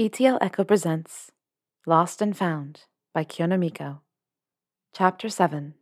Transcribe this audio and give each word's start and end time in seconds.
ETL 0.00 0.38
Echo 0.40 0.62
presents 0.62 1.32
Lost 1.84 2.22
and 2.22 2.36
Found 2.36 2.82
by 3.12 3.24
Kyonomiko. 3.24 3.98
Chapter 4.92 5.28
7 5.28 5.74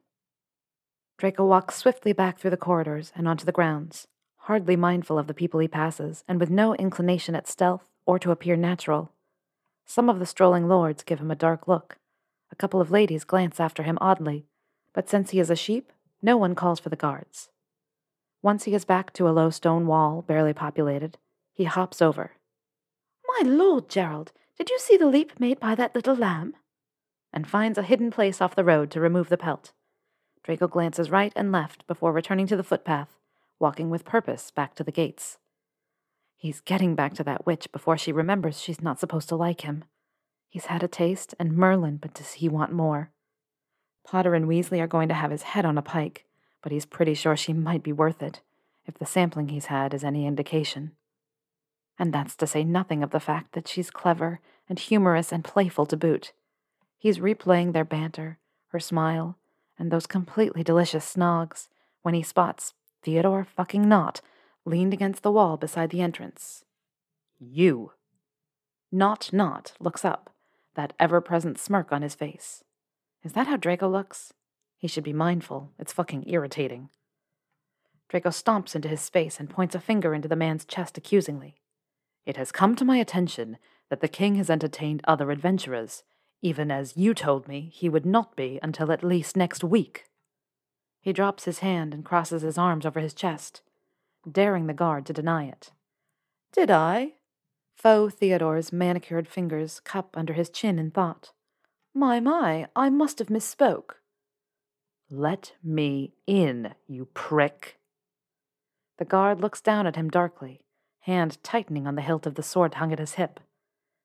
Draco 1.19 1.44
walks 1.44 1.76
swiftly 1.76 2.15
back 2.15 2.39
through 2.39 2.52
the 2.52 2.57
corridors 2.57 3.13
and 3.15 3.29
onto 3.29 3.44
the 3.44 3.52
grounds, 3.52 4.08
hardly 4.37 4.75
mindful 4.75 5.18
of 5.18 5.26
the 5.26 5.34
people 5.34 5.60
he 5.60 5.68
passes, 5.68 6.25
and 6.26 6.41
with 6.41 6.49
no 6.49 6.75
inclination 6.76 7.34
at 7.34 7.47
stealth 7.47 7.91
or 8.07 8.18
to 8.18 8.30
appear 8.30 8.57
natural. 8.57 9.12
Some 9.84 10.09
of 10.09 10.19
the 10.19 10.25
strolling 10.25 10.67
lords 10.67 11.03
give 11.03 11.21
him 11.21 11.30
a 11.30 11.37
dark 11.37 11.69
look. 11.69 11.98
A 12.51 12.57
couple 12.57 12.80
of 12.80 12.91
ladies 12.91 13.25
glance 13.25 13.61
after 13.61 13.83
him 13.83 13.98
oddly, 14.01 14.46
but 14.95 15.11
since 15.11 15.33
he 15.33 15.41
is 15.41 15.51
a 15.51 15.57
sheep, 15.57 15.93
no 16.23 16.39
one 16.39 16.55
calls 16.55 16.80
for 16.80 16.89
the 16.89 16.96
guards. 16.96 17.51
Once 18.41 18.64
he 18.64 18.73
is 18.73 18.87
back 18.87 19.12
to 19.12 19.29
a 19.29 19.37
low 19.37 19.51
stone 19.51 19.87
wall, 19.87 20.23
barely 20.23 20.55
populated, 20.55 21.19
he 21.53 21.64
hops 21.64 22.01
over. 22.01 22.36
My 23.39 23.46
lord, 23.46 23.91
Gerald, 23.91 24.32
did 24.57 24.71
you 24.71 24.79
see 24.79 24.96
the 24.96 25.07
leap 25.07 25.38
made 25.38 25.61
by 25.61 25.74
that 25.74 25.95
little 25.95 26.15
lamb? 26.15 26.55
And 27.34 27.47
finds 27.47 27.77
a 27.77 27.83
hidden 27.83 28.11
place 28.11 28.41
off 28.41 28.55
the 28.55 28.65
road 28.65 28.91
to 28.92 29.01
remove 29.01 29.28
the 29.28 29.37
pelt. 29.37 29.73
Draco 30.42 30.69
glances 30.69 31.11
right 31.11 31.34
and 31.37 31.52
left 31.52 31.87
before 31.87 32.12
returning 32.12 32.47
to 32.47 32.56
the 32.56 32.62
footpath, 32.62 33.19
walking 33.59 33.91
with 33.91 34.06
purpose 34.06 34.51
back 34.51 34.75
to 34.77 34.84
the 34.84 34.92
gates. 34.92 35.37
He's 36.34 36.61
getting 36.61 36.95
back 36.95 37.12
to 37.14 37.25
that 37.25 37.45
witch 37.45 37.70
before 37.73 37.98
she 37.98 38.11
remembers 38.11 38.59
she's 38.59 38.80
not 38.80 38.98
supposed 38.98 39.28
to 39.28 39.37
like 39.37 39.62
him. 39.62 39.84
He's 40.48 40.66
had 40.66 40.83
a 40.83 40.89
taste, 40.89 41.34
and 41.39 41.56
Merlin, 41.56 41.98
but 41.98 42.14
does 42.14 42.34
he 42.34 42.48
want 42.48 42.73
more? 42.73 43.11
Potter 44.03 44.34
and 44.34 44.47
Weasley 44.47 44.80
are 44.80 44.87
going 44.87 45.09
to 45.09 45.14
have 45.14 45.30
his 45.30 45.42
head 45.42 45.66
on 45.66 45.77
a 45.77 45.83
pike, 45.83 46.25
but 46.62 46.73
he's 46.73 46.87
pretty 46.87 47.12
sure 47.12 47.37
she 47.37 47.53
might 47.53 47.83
be 47.83 47.92
worth 47.92 48.23
it, 48.23 48.41
if 48.87 48.95
the 48.95 49.05
sampling 49.05 49.48
he's 49.48 49.66
had 49.66 49.92
is 49.92 50.05
any 50.05 50.27
indication. 50.27 50.92
And 51.98 52.12
that's 52.12 52.36
to 52.36 52.46
say 52.46 52.64
nothing 52.64 53.02
of 53.02 53.10
the 53.10 53.20
fact 53.20 53.52
that 53.52 53.68
she's 53.68 53.91
clever 53.91 54.41
and 54.68 54.78
humorous 54.78 55.32
and 55.32 55.45
playful 55.45 55.86
to 55.86 55.96
boot. 55.96 56.32
He's 56.98 57.19
replaying 57.19 57.72
their 57.72 57.84
banter, 57.84 58.38
her 58.69 58.80
smile, 58.80 59.38
and 59.78 59.91
those 59.91 60.06
completely 60.06 60.62
delicious 60.62 61.14
snogs 61.14 61.69
when 62.03 62.14
he 62.14 62.22
spots 62.22 62.75
Theodore 63.03 63.44
fucking 63.44 63.88
Nott 63.88 64.20
leaned 64.64 64.92
against 64.92 65.22
the 65.22 65.30
wall 65.30 65.56
beside 65.56 65.91
the 65.91 66.00
entrance. 66.00 66.64
You. 67.38 67.92
Not 68.91 69.31
Nott 69.33 69.72
looks 69.78 70.05
up, 70.05 70.31
that 70.75 70.92
ever 70.98 71.20
present 71.20 71.58
smirk 71.58 71.92
on 71.92 72.03
his 72.03 72.14
face. 72.14 72.64
Is 73.22 73.33
that 73.33 73.47
how 73.47 73.56
Draco 73.56 73.88
looks? 73.88 74.33
He 74.77 74.88
should 74.88 75.05
be 75.05 75.12
mindful. 75.12 75.72
It's 75.78 75.92
fucking 75.92 76.25
irritating. 76.28 76.91
Draco 78.08 78.28
stomps 78.28 78.75
into 78.75 78.88
his 78.88 79.00
space 79.00 79.41
and 79.41 79.50
points 79.50 79.75
a 79.75 79.81
finger 79.81 80.14
into 80.14 80.28
the 80.28 80.36
man's 80.36 80.64
chest 80.64 80.97
accusingly. 80.97 81.56
It 82.27 82.36
has 82.36 82.52
come 82.52 82.74
to 82.77 82.84
my 82.84 82.98
attention 82.98 83.56
that 83.88 84.00
the 84.00 84.08
king 84.08 84.34
has 84.34 84.50
entertained 84.50 85.00
other 85.05 85.30
adventurers, 85.30 86.02
even 86.42 86.70
as 86.70 86.96
you 86.96 87.14
told 87.14 87.46
me 87.46 87.70
he 87.72 87.88
would 87.88 88.05
not 88.05 88.36
be 88.36 88.58
until 88.62 88.91
at 88.91 89.05
least 89.05 89.36
next 89.36 89.62
week. 89.62 90.05
He 91.00 91.12
drops 91.12 91.44
his 91.44 91.60
hand 91.60 91.94
and 91.94 92.04
crosses 92.04 92.42
his 92.42 92.58
arms 92.58 92.84
over 92.84 92.98
his 92.98 93.14
chest, 93.14 93.62
daring 94.30 94.66
the 94.66 94.74
guard 94.74 95.06
to 95.06 95.12
deny 95.12 95.44
it. 95.44 95.70
Did 96.52 96.70
I? 96.70 97.12
Faux 97.77 98.12
Theodore's 98.14 98.72
manicured 98.72 99.28
fingers 99.28 99.78
cup 99.80 100.16
under 100.16 100.32
his 100.32 100.50
chin 100.50 100.80
in 100.80 100.91
thought. 100.91 101.30
My, 101.94 102.19
my, 102.19 102.66
I 102.74 102.91
must 102.91 103.20
have 103.20 103.28
misspoke. 103.28 104.00
Let 105.08 105.52
me 105.62 106.14
in, 106.27 106.74
you 106.88 107.06
prick. 107.14 107.78
The 108.98 109.04
guard 109.04 109.41
looks 109.41 109.60
down 109.60 109.86
at 109.86 109.94
him 109.94 110.10
darkly, 110.10 110.62
hand 111.07 111.39
tightening 111.45 111.87
on 111.87 111.95
the 111.95 112.03
hilt 112.03 112.27
of 112.27 112.35
the 112.35 112.43
sword 112.43 112.75
hung 112.75 112.93
at 112.93 112.99
his 112.99 113.15
hip. 113.15 113.39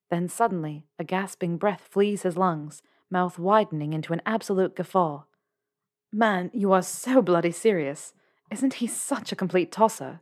Then 0.08 0.28
suddenly, 0.28 0.86
a 1.00 1.04
gasping 1.04 1.56
breath 1.56 1.88
flees 1.90 2.22
his 2.22 2.36
lungs, 2.36 2.80
mouth 3.10 3.40
widening 3.40 3.92
into 3.92 4.12
an 4.12 4.22
absolute 4.24 4.76
guffaw. 4.76 5.24
Man, 6.12 6.48
you 6.54 6.72
are 6.72 6.82
so 6.82 7.20
bloody 7.20 7.50
serious. 7.50 8.14
Isn't 8.52 8.74
he 8.74 8.86
such 8.86 9.32
a 9.32 9.36
complete 9.36 9.72
tosser? 9.72 10.20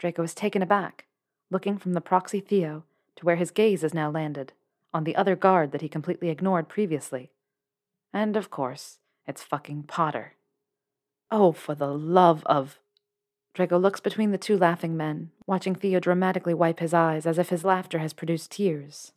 Draco 0.00 0.24
is 0.24 0.34
taken 0.34 0.62
aback, 0.62 1.06
looking 1.48 1.78
from 1.78 1.92
the 1.92 2.00
proxy 2.00 2.40
Theo 2.40 2.82
to 3.14 3.24
where 3.24 3.36
his 3.36 3.52
gaze 3.52 3.84
is 3.84 3.94
now 3.94 4.10
landed, 4.10 4.52
on 4.92 5.04
the 5.04 5.14
other 5.14 5.36
guard 5.36 5.70
that 5.70 5.82
he 5.82 5.88
completely 5.88 6.28
ignored 6.28 6.68
previously. 6.68 7.30
And 8.12 8.36
of 8.36 8.50
course, 8.50 8.98
it's 9.28 9.44
fucking 9.44 9.84
Potter. 9.84 10.34
Oh, 11.30 11.52
for 11.52 11.76
the 11.76 11.94
love 11.94 12.42
of. 12.46 12.80
Draco 13.58 13.76
looks 13.76 13.98
between 13.98 14.30
the 14.30 14.38
two 14.38 14.56
laughing 14.56 14.96
men, 14.96 15.32
watching 15.44 15.74
Theo 15.74 15.98
dramatically 15.98 16.54
wipe 16.54 16.78
his 16.78 16.94
eyes 16.94 17.26
as 17.26 17.40
if 17.40 17.48
his 17.48 17.64
laughter 17.64 17.98
has 17.98 18.12
produced 18.12 18.52
tears. 18.52 19.10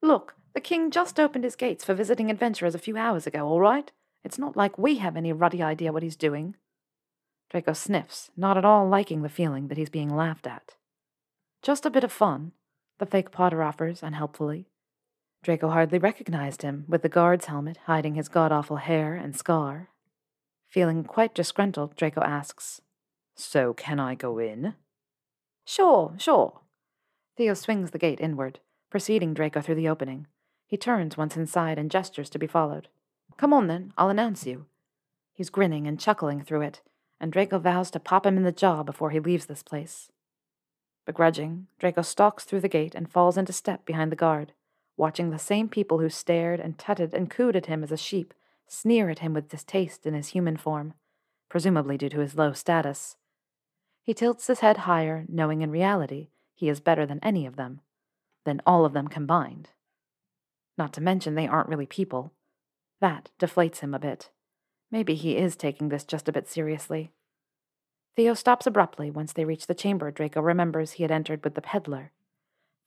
Look, 0.00 0.36
the 0.54 0.60
king 0.60 0.92
just 0.92 1.18
opened 1.18 1.42
his 1.42 1.56
gates 1.56 1.82
for 1.82 1.92
visiting 1.92 2.30
adventurers 2.30 2.76
a 2.76 2.78
few 2.78 2.96
hours 2.96 3.26
ago, 3.26 3.48
all 3.48 3.58
right? 3.58 3.90
It's 4.22 4.38
not 4.38 4.56
like 4.56 4.78
we 4.78 4.98
have 4.98 5.16
any 5.16 5.32
ruddy 5.32 5.60
idea 5.60 5.92
what 5.92 6.04
he's 6.04 6.14
doing. 6.14 6.54
Draco 7.50 7.72
sniffs, 7.72 8.30
not 8.36 8.56
at 8.56 8.64
all 8.64 8.88
liking 8.88 9.22
the 9.22 9.28
feeling 9.28 9.66
that 9.66 9.76
he's 9.76 9.90
being 9.90 10.14
laughed 10.14 10.46
at. 10.46 10.76
Just 11.60 11.84
a 11.84 11.90
bit 11.90 12.04
of 12.04 12.12
fun, 12.12 12.52
the 13.00 13.06
fake 13.06 13.32
Potter 13.32 13.60
offers 13.60 14.04
unhelpfully. 14.04 14.68
Draco 15.42 15.68
hardly 15.68 15.98
recognized 15.98 16.62
him, 16.62 16.84
with 16.86 17.02
the 17.02 17.08
guard's 17.08 17.46
helmet 17.46 17.78
hiding 17.86 18.14
his 18.14 18.28
god 18.28 18.52
awful 18.52 18.76
hair 18.76 19.16
and 19.16 19.34
scar. 19.34 19.88
Feeling 20.68 21.02
quite 21.02 21.34
disgruntled, 21.34 21.96
Draco 21.96 22.20
asks, 22.20 22.82
So 23.40 23.72
can 23.72 23.98
I 23.98 24.14
go 24.14 24.38
in? 24.38 24.74
Sure, 25.64 26.14
sure. 26.18 26.60
Theo 27.36 27.54
swings 27.54 27.90
the 27.90 27.98
gate 27.98 28.20
inward, 28.20 28.60
preceding 28.90 29.34
Draco 29.34 29.60
through 29.60 29.76
the 29.76 29.88
opening. 29.88 30.26
He 30.66 30.76
turns 30.76 31.16
once 31.16 31.36
inside 31.36 31.78
and 31.78 31.90
gestures 31.90 32.30
to 32.30 32.38
be 32.38 32.46
followed. 32.46 32.88
Come 33.36 33.52
on 33.52 33.66
then, 33.66 33.92
I'll 33.96 34.10
announce 34.10 34.46
you. 34.46 34.66
He's 35.32 35.50
grinning 35.50 35.86
and 35.86 35.98
chuckling 35.98 36.42
through 36.42 36.62
it, 36.62 36.82
and 37.18 37.32
Draco 37.32 37.58
vows 37.58 37.90
to 37.92 38.00
pop 38.00 38.26
him 38.26 38.36
in 38.36 38.42
the 38.42 38.52
jaw 38.52 38.82
before 38.82 39.10
he 39.10 39.20
leaves 39.20 39.46
this 39.46 39.62
place. 39.62 40.10
Begrudging, 41.06 41.66
Draco 41.78 42.02
stalks 42.02 42.44
through 42.44 42.60
the 42.60 42.68
gate 42.68 42.94
and 42.94 43.10
falls 43.10 43.38
into 43.38 43.52
step 43.52 43.84
behind 43.84 44.12
the 44.12 44.16
guard 44.16 44.52
watching 45.00 45.30
the 45.30 45.38
same 45.38 45.66
people 45.66 45.98
who 45.98 46.10
stared 46.10 46.60
and 46.60 46.78
tutted 46.78 47.14
and 47.14 47.30
cooed 47.30 47.56
at 47.56 47.66
him 47.66 47.82
as 47.82 47.90
a 47.90 47.96
sheep 47.96 48.34
sneer 48.66 49.08
at 49.08 49.20
him 49.20 49.32
with 49.32 49.48
distaste 49.48 50.06
in 50.06 50.12
his 50.12 50.28
human 50.28 50.58
form, 50.58 50.92
presumably 51.48 51.96
due 51.96 52.10
to 52.10 52.20
his 52.20 52.36
low 52.36 52.52
status. 52.52 53.16
He 54.10 54.14
tilts 54.14 54.48
his 54.48 54.58
head 54.58 54.78
higher, 54.78 55.24
knowing 55.28 55.62
in 55.62 55.70
reality 55.70 56.30
he 56.56 56.68
is 56.68 56.80
better 56.80 57.06
than 57.06 57.20
any 57.22 57.46
of 57.46 57.54
them, 57.54 57.80
than 58.44 58.60
all 58.66 58.84
of 58.84 58.92
them 58.92 59.06
combined. 59.06 59.70
Not 60.76 60.92
to 60.94 61.00
mention 61.00 61.36
they 61.36 61.46
aren't 61.46 61.68
really 61.68 61.86
people. 61.86 62.32
That 63.00 63.30
deflates 63.38 63.78
him 63.78 63.94
a 63.94 64.00
bit. 64.00 64.30
Maybe 64.90 65.14
he 65.14 65.36
is 65.36 65.54
taking 65.54 65.90
this 65.90 66.02
just 66.02 66.28
a 66.28 66.32
bit 66.32 66.48
seriously. 66.48 67.12
Theo 68.16 68.34
stops 68.34 68.66
abruptly 68.66 69.12
once 69.12 69.32
they 69.32 69.44
reach 69.44 69.68
the 69.68 69.76
chamber 69.76 70.10
Draco 70.10 70.40
remembers 70.40 70.94
he 70.94 71.04
had 71.04 71.12
entered 71.12 71.44
with 71.44 71.54
the 71.54 71.62
peddler 71.62 72.10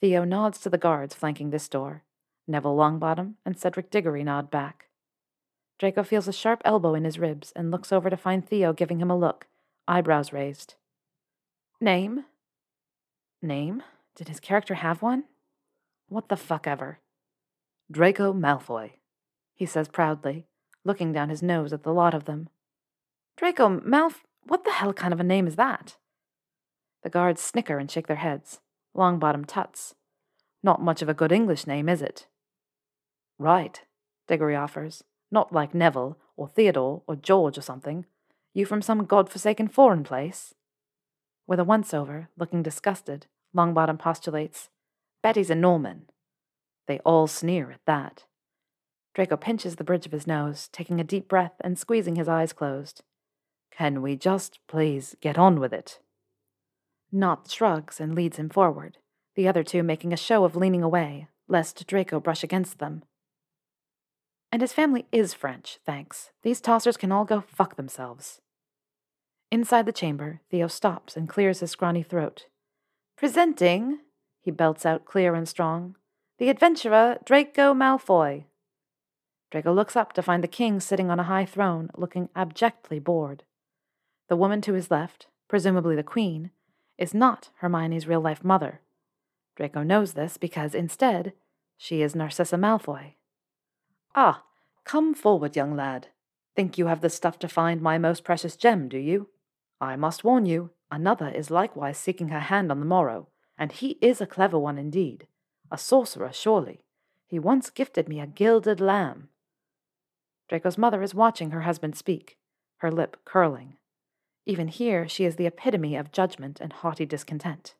Theo 0.01 0.25
nods 0.25 0.59
to 0.59 0.69
the 0.69 0.77
guards 0.77 1.15
flanking 1.15 1.51
this 1.51 1.69
door. 1.69 2.03
Neville 2.49 2.75
Longbottom 2.75 3.35
and 3.45 3.57
Cedric 3.57 3.89
Diggory 3.89 4.25
nod 4.25 4.51
back. 4.51 4.89
Draco 5.79 6.03
feels 6.03 6.27
a 6.27 6.33
sharp 6.33 6.61
elbow 6.65 6.93
in 6.93 7.05
his 7.05 7.17
ribs 7.17 7.53
and 7.55 7.71
looks 7.71 7.93
over 7.93 8.09
to 8.09 8.17
find 8.17 8.45
Theo 8.45 8.73
giving 8.73 8.99
him 8.99 9.09
a 9.09 9.17
look, 9.17 9.47
eyebrows 9.87 10.33
raised. 10.33 10.75
Name? 11.81 12.25
Name? 13.41 13.83
Did 14.15 14.29
his 14.29 14.39
character 14.39 14.75
have 14.75 15.01
one? 15.01 15.25
What 16.07 16.29
the 16.29 16.37
fuck 16.37 16.67
ever? 16.67 16.99
Draco 17.91 18.33
Malfoy, 18.33 18.91
he 19.53 19.65
says 19.65 19.87
proudly, 19.87 20.45
looking 20.85 21.11
down 21.11 21.29
his 21.29 21.43
nose 21.43 21.73
at 21.73 21.83
the 21.83 21.93
lot 21.93 22.13
of 22.13 22.25
them. 22.25 22.49
Draco 23.37 23.79
Malf. 23.79 24.21
What 24.45 24.65
the 24.65 24.71
hell 24.71 24.93
kind 24.93 25.13
of 25.13 25.19
a 25.19 25.23
name 25.23 25.47
is 25.47 25.55
that? 25.55 25.95
The 27.01 27.09
guards 27.09 27.41
snicker 27.41 27.79
and 27.79 27.89
shake 27.89 28.07
their 28.07 28.17
heads. 28.17 28.59
Longbottom 28.95 29.45
Tuts. 29.45 29.95
Not 30.61 30.81
much 30.81 31.01
of 31.01 31.09
a 31.09 31.13
good 31.13 31.31
English 31.31 31.65
name, 31.65 31.89
is 31.89 32.01
it? 32.01 32.27
Right, 33.39 33.81
Diggory 34.27 34.55
offers. 34.55 35.03
Not 35.31 35.51
like 35.51 35.73
Neville, 35.73 36.17
or 36.37 36.47
Theodore, 36.47 37.01
or 37.07 37.15
George, 37.15 37.57
or 37.57 37.61
something. 37.61 38.05
You 38.53 38.65
from 38.65 38.81
some 38.81 39.05
god-forsaken 39.05 39.69
foreign 39.69 40.03
place? 40.03 40.53
With 41.45 41.59
a 41.59 41.63
once-over, 41.63 42.29
looking 42.37 42.63
disgusted, 42.63 43.27
Longbottom 43.55 43.99
postulates, 43.99 44.69
Betty's 45.21 45.49
a 45.49 45.55
Norman. 45.55 46.09
They 46.87 46.99
all 46.99 47.27
sneer 47.27 47.71
at 47.71 47.85
that. 47.85 48.25
Draco 49.13 49.37
pinches 49.37 49.75
the 49.75 49.83
bridge 49.83 50.05
of 50.05 50.11
his 50.11 50.25
nose, 50.25 50.69
taking 50.71 50.99
a 50.99 51.03
deep 51.03 51.27
breath 51.27 51.53
and 51.61 51.77
squeezing 51.77 52.15
his 52.15 52.27
eyes 52.27 52.51
closed. 52.51 53.03
Can 53.71 54.01
we 54.01 54.15
just 54.15 54.59
please 54.67 55.15
get 55.21 55.37
on 55.37 55.59
with 55.59 55.73
it? 55.73 55.99
Nott 57.11 57.49
shrugs 57.49 57.99
and 57.99 58.15
leads 58.15 58.37
him 58.37 58.49
forward, 58.49 58.97
the 59.35 59.47
other 59.47 59.63
two 59.63 59.83
making 59.83 60.13
a 60.13 60.17
show 60.17 60.43
of 60.43 60.55
leaning 60.55 60.81
away, 60.81 61.27
lest 61.47 61.85
Draco 61.87 62.19
brush 62.19 62.43
against 62.43 62.79
them. 62.79 63.03
And 64.51 64.61
his 64.61 64.73
family 64.73 65.05
is 65.11 65.33
French, 65.33 65.79
thanks. 65.85 66.31
These 66.43 66.61
tossers 66.61 66.97
can 66.97 67.11
all 67.11 67.25
go 67.25 67.41
fuck 67.41 67.75
themselves. 67.75 68.39
Inside 69.53 69.85
the 69.85 69.91
chamber, 69.91 70.41
Theo 70.49 70.65
stops 70.65 71.15
and 71.15 71.29
clears 71.29 71.59
his 71.59 71.69
scrawny 71.69 72.01
throat. 72.01 72.47
Presenting, 73.15 73.99
he 74.41 74.49
belts 74.49 74.83
out 74.83 75.05
clear 75.05 75.35
and 75.35 75.47
strong, 75.47 75.95
The 76.39 76.49
adventurer 76.49 77.19
Draco 77.23 77.75
Malfoy. 77.75 78.45
Draco 79.51 79.71
looks 79.71 79.95
up 79.95 80.11
to 80.13 80.23
find 80.23 80.43
the 80.43 80.47
king 80.47 80.79
sitting 80.79 81.11
on 81.11 81.19
a 81.19 81.29
high 81.29 81.45
throne, 81.45 81.91
looking 81.95 82.29
abjectly 82.35 82.97
bored. 82.97 83.43
The 84.27 84.35
woman 84.35 84.59
to 84.61 84.73
his 84.73 84.89
left, 84.89 85.27
presumably 85.47 85.95
the 85.95 86.01
queen, 86.01 86.49
is 86.97 87.13
not 87.13 87.51
Hermione's 87.57 88.07
real 88.07 88.21
life 88.21 88.43
mother. 88.43 88.81
Draco 89.55 89.83
knows 89.83 90.13
this 90.13 90.37
because, 90.37 90.73
instead, 90.73 91.31
she 91.77 92.01
is 92.01 92.15
Narcissa 92.15 92.57
Malfoy. 92.57 93.17
Ah, 94.15 94.45
come 94.83 95.13
forward, 95.13 95.55
young 95.55 95.75
lad. 95.75 96.07
Think 96.55 96.79
you 96.79 96.87
have 96.87 97.01
the 97.01 97.09
stuff 97.11 97.37
to 97.37 97.47
find 97.47 97.83
my 97.83 97.99
most 97.99 98.23
precious 98.23 98.55
gem, 98.55 98.89
do 98.89 98.97
you? 98.97 99.29
I 99.81 99.95
must 99.95 100.23
warn 100.23 100.45
you, 100.45 100.71
another 100.91 101.29
is 101.29 101.51
likewise 101.51 101.97
seeking 101.97 102.29
her 102.29 102.39
hand 102.39 102.71
on 102.71 102.79
the 102.79 102.85
morrow, 102.85 103.27
and 103.57 103.71
he 103.71 103.97
is 104.01 104.21
a 104.21 104.27
clever 104.27 104.57
one 104.57 104.77
indeed. 104.77 105.27
A 105.71 105.77
sorcerer, 105.77 106.31
surely. 106.31 106.83
He 107.27 107.39
once 107.39 107.69
gifted 107.69 108.07
me 108.07 108.19
a 108.19 108.27
gilded 108.27 108.79
lamb. 108.79 109.29
Draco's 110.49 110.77
mother 110.77 111.01
is 111.01 111.15
watching 111.15 111.51
her 111.51 111.61
husband 111.61 111.95
speak, 111.95 112.37
her 112.77 112.91
lip 112.91 113.17
curling. 113.25 113.77
Even 114.45 114.67
here, 114.67 115.07
she 115.07 115.25
is 115.25 115.35
the 115.35 115.47
epitome 115.47 115.95
of 115.95 116.11
judgment 116.11 116.59
and 116.59 116.73
haughty 116.73 117.05
discontent. 117.05 117.75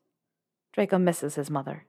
Draco 0.72 0.98
misses 0.98 1.36
his 1.36 1.52
mother. 1.52 1.86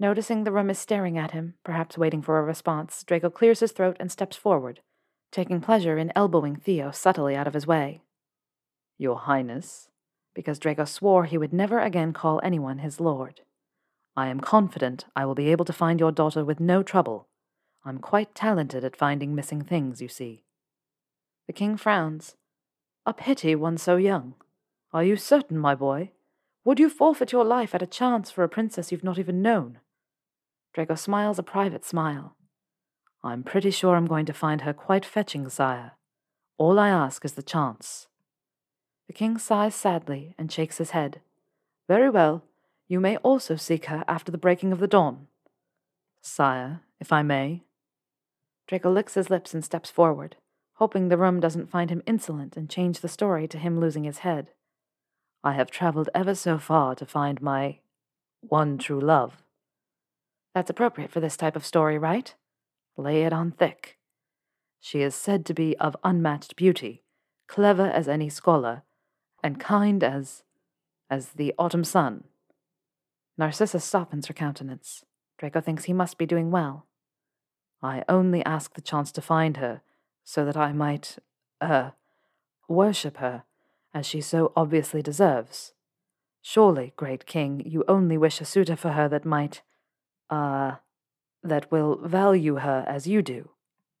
Noticing 0.00 0.44
the 0.44 0.52
room 0.52 0.70
is 0.70 0.78
staring 0.78 1.16
at 1.16 1.32
him, 1.32 1.54
perhaps 1.64 1.98
waiting 1.98 2.22
for 2.22 2.38
a 2.38 2.42
response, 2.42 3.02
Draco 3.04 3.30
clears 3.30 3.60
his 3.60 3.72
throat 3.72 3.96
and 3.98 4.12
steps 4.12 4.36
forward, 4.36 4.80
taking 5.32 5.60
pleasure 5.60 5.98
in 5.98 6.12
elbowing 6.14 6.56
Theo 6.56 6.90
subtly 6.90 7.34
out 7.34 7.46
of 7.46 7.54
his 7.54 7.66
way. 7.66 8.02
Your 8.98 9.16
Highness, 9.16 9.88
because 10.34 10.58
Draco 10.58 10.84
swore 10.84 11.24
he 11.24 11.38
would 11.38 11.52
never 11.52 11.78
again 11.78 12.12
call 12.12 12.40
anyone 12.42 12.78
his 12.78 13.00
lord. 13.00 13.42
I 14.16 14.26
am 14.28 14.40
confident 14.40 15.04
I 15.14 15.24
will 15.24 15.36
be 15.36 15.50
able 15.52 15.64
to 15.64 15.72
find 15.72 16.00
your 16.00 16.10
daughter 16.10 16.44
with 16.44 16.58
no 16.58 16.82
trouble. 16.82 17.28
I'm 17.84 17.98
quite 17.98 18.34
talented 18.34 18.84
at 18.84 18.96
finding 18.96 19.34
missing 19.34 19.62
things, 19.62 20.02
you 20.02 20.08
see. 20.08 20.42
The 21.46 21.52
king 21.52 21.76
frowns. 21.76 22.34
A 23.06 23.14
pity 23.14 23.54
one 23.54 23.78
so 23.78 23.96
young. 23.96 24.34
Are 24.92 25.04
you 25.04 25.16
certain, 25.16 25.58
my 25.58 25.74
boy? 25.74 26.10
Would 26.64 26.80
you 26.80 26.90
forfeit 26.90 27.32
your 27.32 27.44
life 27.44 27.74
at 27.74 27.82
a 27.82 27.86
chance 27.86 28.30
for 28.30 28.42
a 28.42 28.48
princess 28.48 28.90
you've 28.90 29.04
not 29.04 29.18
even 29.18 29.40
known? 29.40 29.78
Draco 30.74 30.96
smiles 30.96 31.38
a 31.38 31.42
private 31.42 31.84
smile. 31.84 32.36
I'm 33.22 33.42
pretty 33.42 33.70
sure 33.70 33.96
I'm 33.96 34.06
going 34.06 34.26
to 34.26 34.32
find 34.32 34.62
her 34.62 34.72
quite 34.72 35.06
fetching, 35.06 35.48
sire. 35.48 35.92
All 36.58 36.78
I 36.78 36.88
ask 36.88 37.24
is 37.24 37.32
the 37.32 37.42
chance. 37.42 38.08
The 39.08 39.14
king 39.14 39.38
sighs 39.38 39.74
sadly 39.74 40.34
and 40.38 40.52
shakes 40.52 40.78
his 40.78 40.90
head. 40.90 41.20
Very 41.88 42.10
well. 42.10 42.44
You 42.86 43.00
may 43.00 43.16
also 43.18 43.56
seek 43.56 43.86
her 43.86 44.04
after 44.06 44.30
the 44.30 44.38
breaking 44.38 44.70
of 44.70 44.78
the 44.78 44.86
dawn. 44.86 45.26
Sire, 46.20 46.82
if 47.00 47.10
I 47.10 47.22
may. 47.22 47.64
Draco 48.66 48.90
licks 48.90 49.14
his 49.14 49.30
lips 49.30 49.54
and 49.54 49.64
steps 49.64 49.90
forward, 49.90 50.36
hoping 50.74 51.08
the 51.08 51.16
room 51.16 51.40
doesn't 51.40 51.70
find 51.70 51.90
him 51.90 52.02
insolent 52.06 52.56
and 52.56 52.68
change 52.68 53.00
the 53.00 53.08
story 53.08 53.48
to 53.48 53.58
him 53.58 53.80
losing 53.80 54.04
his 54.04 54.18
head. 54.18 54.48
I 55.42 55.52
have 55.52 55.70
travelled 55.70 56.10
ever 56.14 56.34
so 56.34 56.58
far 56.58 56.94
to 56.96 57.06
find 57.06 57.40
my 57.40 57.78
one 58.40 58.76
true 58.76 59.00
love. 59.00 59.42
That's 60.54 60.70
appropriate 60.70 61.10
for 61.10 61.20
this 61.20 61.36
type 61.36 61.56
of 61.56 61.64
story, 61.64 61.96
right? 61.96 62.34
Lay 62.96 63.22
it 63.22 63.32
on 63.32 63.52
thick. 63.52 63.98
She 64.80 65.00
is 65.00 65.14
said 65.14 65.46
to 65.46 65.54
be 65.54 65.76
of 65.78 65.96
unmatched 66.04 66.56
beauty, 66.56 67.02
clever 67.46 67.86
as 67.86 68.08
any 68.08 68.28
scholar, 68.28 68.82
and 69.42 69.60
kind 69.60 70.02
as 70.02 70.42
as 71.10 71.30
the 71.30 71.54
autumn 71.58 71.84
sun. 71.84 72.24
Narcissa 73.38 73.80
softens 73.80 74.26
her 74.26 74.34
countenance. 74.34 75.04
Draco 75.38 75.60
thinks 75.60 75.84
he 75.84 75.92
must 75.92 76.18
be 76.18 76.26
doing 76.26 76.50
well. 76.50 76.86
I 77.82 78.04
only 78.08 78.44
ask 78.44 78.74
the 78.74 78.82
chance 78.82 79.12
to 79.12 79.22
find 79.22 79.56
her, 79.58 79.80
so 80.24 80.44
that 80.44 80.56
I 80.56 80.72
might, 80.72 81.18
er, 81.62 81.94
worship 82.68 83.18
her 83.18 83.44
as 83.94 84.04
she 84.04 84.20
so 84.20 84.52
obviously 84.56 85.00
deserves. 85.00 85.72
Surely, 86.42 86.92
great 86.96 87.24
king, 87.26 87.62
you 87.64 87.84
only 87.88 88.18
wish 88.18 88.40
a 88.40 88.44
suitor 88.44 88.76
for 88.76 88.90
her 88.90 89.08
that 89.08 89.24
might, 89.24 89.62
ah, 90.28 90.36
uh, 90.36 90.76
that 91.42 91.70
will 91.70 91.96
value 91.96 92.56
her 92.56 92.84
as 92.88 93.06
you 93.06 93.22
do, 93.22 93.50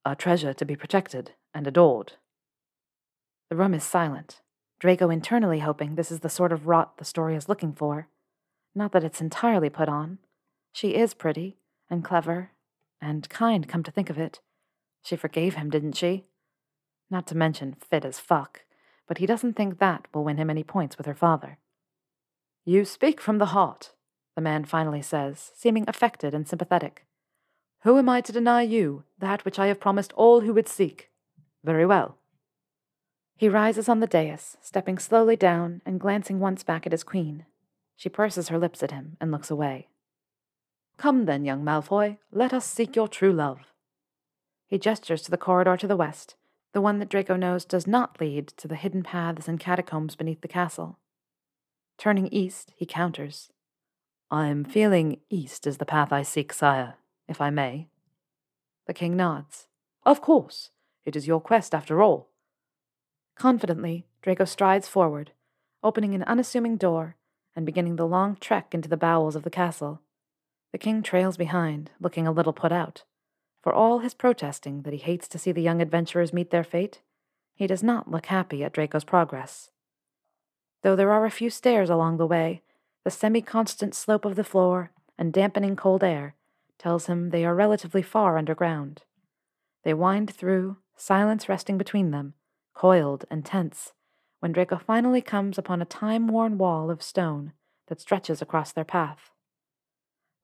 a 0.04 0.16
treasure 0.16 0.52
to 0.52 0.64
be 0.64 0.76
protected 0.76 1.32
and 1.54 1.66
adored. 1.66 2.14
The 3.48 3.56
room 3.56 3.74
is 3.74 3.84
silent, 3.84 4.42
Draco 4.78 5.10
internally 5.10 5.60
hoping 5.60 5.94
this 5.94 6.10
is 6.10 6.20
the 6.20 6.28
sort 6.28 6.52
of 6.52 6.66
rot 6.66 6.98
the 6.98 7.04
story 7.04 7.34
is 7.34 7.48
looking 7.48 7.72
for. 7.72 8.08
Not 8.74 8.92
that 8.92 9.04
it's 9.04 9.20
entirely 9.20 9.70
put 9.70 9.88
on. 9.88 10.18
She 10.72 10.94
is 10.94 11.14
pretty, 11.14 11.58
and 11.90 12.04
clever, 12.04 12.52
and 13.00 13.28
kind, 13.28 13.66
come 13.66 13.82
to 13.82 13.90
think 13.90 14.10
of 14.10 14.18
it. 14.18 14.40
She 15.02 15.16
forgave 15.16 15.54
him, 15.54 15.70
didn't 15.70 15.94
she? 15.94 16.26
Not 17.10 17.26
to 17.28 17.36
mention 17.36 17.74
fit 17.74 18.04
as 18.04 18.20
fuck 18.20 18.62
but 19.08 19.18
he 19.18 19.26
doesn't 19.26 19.54
think 19.54 19.78
that 19.78 20.06
will 20.14 20.22
win 20.22 20.36
him 20.36 20.50
any 20.50 20.62
points 20.62 20.98
with 20.98 21.06
her 21.06 21.14
father. 21.14 21.58
You 22.64 22.84
speak 22.84 23.20
from 23.20 23.38
the 23.38 23.46
heart, 23.46 23.92
the 24.36 24.42
man 24.42 24.66
finally 24.66 25.02
says, 25.02 25.50
seeming 25.56 25.86
affected 25.88 26.34
and 26.34 26.46
sympathetic. 26.46 27.06
Who 27.82 27.96
am 27.96 28.08
I 28.08 28.20
to 28.20 28.32
deny 28.32 28.62
you 28.62 29.04
that 29.18 29.44
which 29.44 29.58
I 29.58 29.68
have 29.68 29.80
promised 29.80 30.12
all 30.12 30.42
who 30.42 30.52
would 30.52 30.68
seek? 30.68 31.08
Very 31.64 31.86
well. 31.86 32.17
He 33.38 33.48
rises 33.48 33.88
on 33.88 34.00
the 34.00 34.08
dais, 34.08 34.56
stepping 34.60 34.98
slowly 34.98 35.36
down 35.36 35.80
and 35.86 36.00
glancing 36.00 36.40
once 36.40 36.64
back 36.64 36.86
at 36.86 36.92
his 36.92 37.04
queen. 37.04 37.46
She 37.94 38.08
purses 38.08 38.48
her 38.48 38.58
lips 38.58 38.82
at 38.82 38.90
him 38.90 39.16
and 39.20 39.30
looks 39.30 39.48
away. 39.48 39.86
Come 40.96 41.26
then, 41.26 41.44
young 41.44 41.62
Malfoy, 41.64 42.18
let 42.32 42.52
us 42.52 42.66
seek 42.66 42.96
your 42.96 43.06
true 43.06 43.32
love. 43.32 43.72
He 44.66 44.76
gestures 44.76 45.22
to 45.22 45.30
the 45.30 45.36
corridor 45.36 45.76
to 45.76 45.86
the 45.86 45.96
west, 45.96 46.34
the 46.72 46.80
one 46.80 46.98
that 46.98 47.08
Draco 47.08 47.36
knows 47.36 47.64
does 47.64 47.86
not 47.86 48.20
lead 48.20 48.48
to 48.56 48.66
the 48.66 48.74
hidden 48.74 49.04
paths 49.04 49.46
and 49.46 49.60
catacombs 49.60 50.16
beneath 50.16 50.40
the 50.40 50.48
castle. 50.48 50.98
Turning 51.96 52.26
east, 52.28 52.72
he 52.74 52.86
counters. 52.86 53.52
I'm 54.32 54.64
feeling 54.64 55.20
east 55.30 55.64
is 55.64 55.78
the 55.78 55.86
path 55.86 56.12
I 56.12 56.22
seek, 56.22 56.52
sire, 56.52 56.96
if 57.28 57.40
I 57.40 57.50
may. 57.50 57.86
The 58.88 58.94
king 58.94 59.16
nods. 59.16 59.68
Of 60.04 60.20
course. 60.20 60.70
It 61.04 61.14
is 61.14 61.28
your 61.28 61.40
quest, 61.40 61.72
after 61.72 62.02
all. 62.02 62.27
Confidently, 63.38 64.04
Draco 64.20 64.44
strides 64.44 64.88
forward, 64.88 65.30
opening 65.80 66.12
an 66.12 66.24
unassuming 66.24 66.76
door 66.76 67.14
and 67.54 67.64
beginning 67.64 67.94
the 67.94 68.06
long 68.06 68.36
trek 68.40 68.74
into 68.74 68.88
the 68.88 68.96
bowels 68.96 69.36
of 69.36 69.44
the 69.44 69.50
castle. 69.50 70.02
The 70.72 70.78
king 70.78 71.04
trails 71.04 71.36
behind, 71.36 71.92
looking 72.00 72.26
a 72.26 72.32
little 72.32 72.52
put 72.52 72.72
out. 72.72 73.04
For 73.62 73.72
all 73.72 74.00
his 74.00 74.12
protesting 74.12 74.82
that 74.82 74.92
he 74.92 74.98
hates 74.98 75.28
to 75.28 75.38
see 75.38 75.52
the 75.52 75.62
young 75.62 75.80
adventurers 75.80 76.32
meet 76.32 76.50
their 76.50 76.64
fate, 76.64 77.00
he 77.54 77.68
does 77.68 77.82
not 77.82 78.10
look 78.10 78.26
happy 78.26 78.64
at 78.64 78.72
Draco's 78.72 79.04
progress. 79.04 79.70
Though 80.82 80.96
there 80.96 81.12
are 81.12 81.24
a 81.24 81.30
few 81.30 81.48
stairs 81.48 81.90
along 81.90 82.16
the 82.16 82.26
way, 82.26 82.62
the 83.04 83.10
semi 83.10 83.40
constant 83.40 83.94
slope 83.94 84.24
of 84.24 84.34
the 84.34 84.44
floor 84.44 84.90
and 85.16 85.32
dampening 85.32 85.76
cold 85.76 86.02
air 86.02 86.34
tells 86.76 87.06
him 87.06 87.30
they 87.30 87.44
are 87.44 87.54
relatively 87.54 88.02
far 88.02 88.36
underground. 88.36 89.02
They 89.84 89.94
wind 89.94 90.30
through, 90.34 90.78
silence 90.96 91.48
resting 91.48 91.78
between 91.78 92.10
them, 92.10 92.34
coiled 92.78 93.24
and 93.28 93.44
tense, 93.44 93.92
when 94.38 94.52
Draco 94.52 94.78
finally 94.78 95.20
comes 95.20 95.58
upon 95.58 95.82
a 95.82 95.84
time 95.84 96.28
worn 96.28 96.56
wall 96.58 96.92
of 96.92 97.02
stone 97.02 97.52
that 97.88 98.00
stretches 98.00 98.40
across 98.40 98.70
their 98.70 98.84
path. 98.84 99.32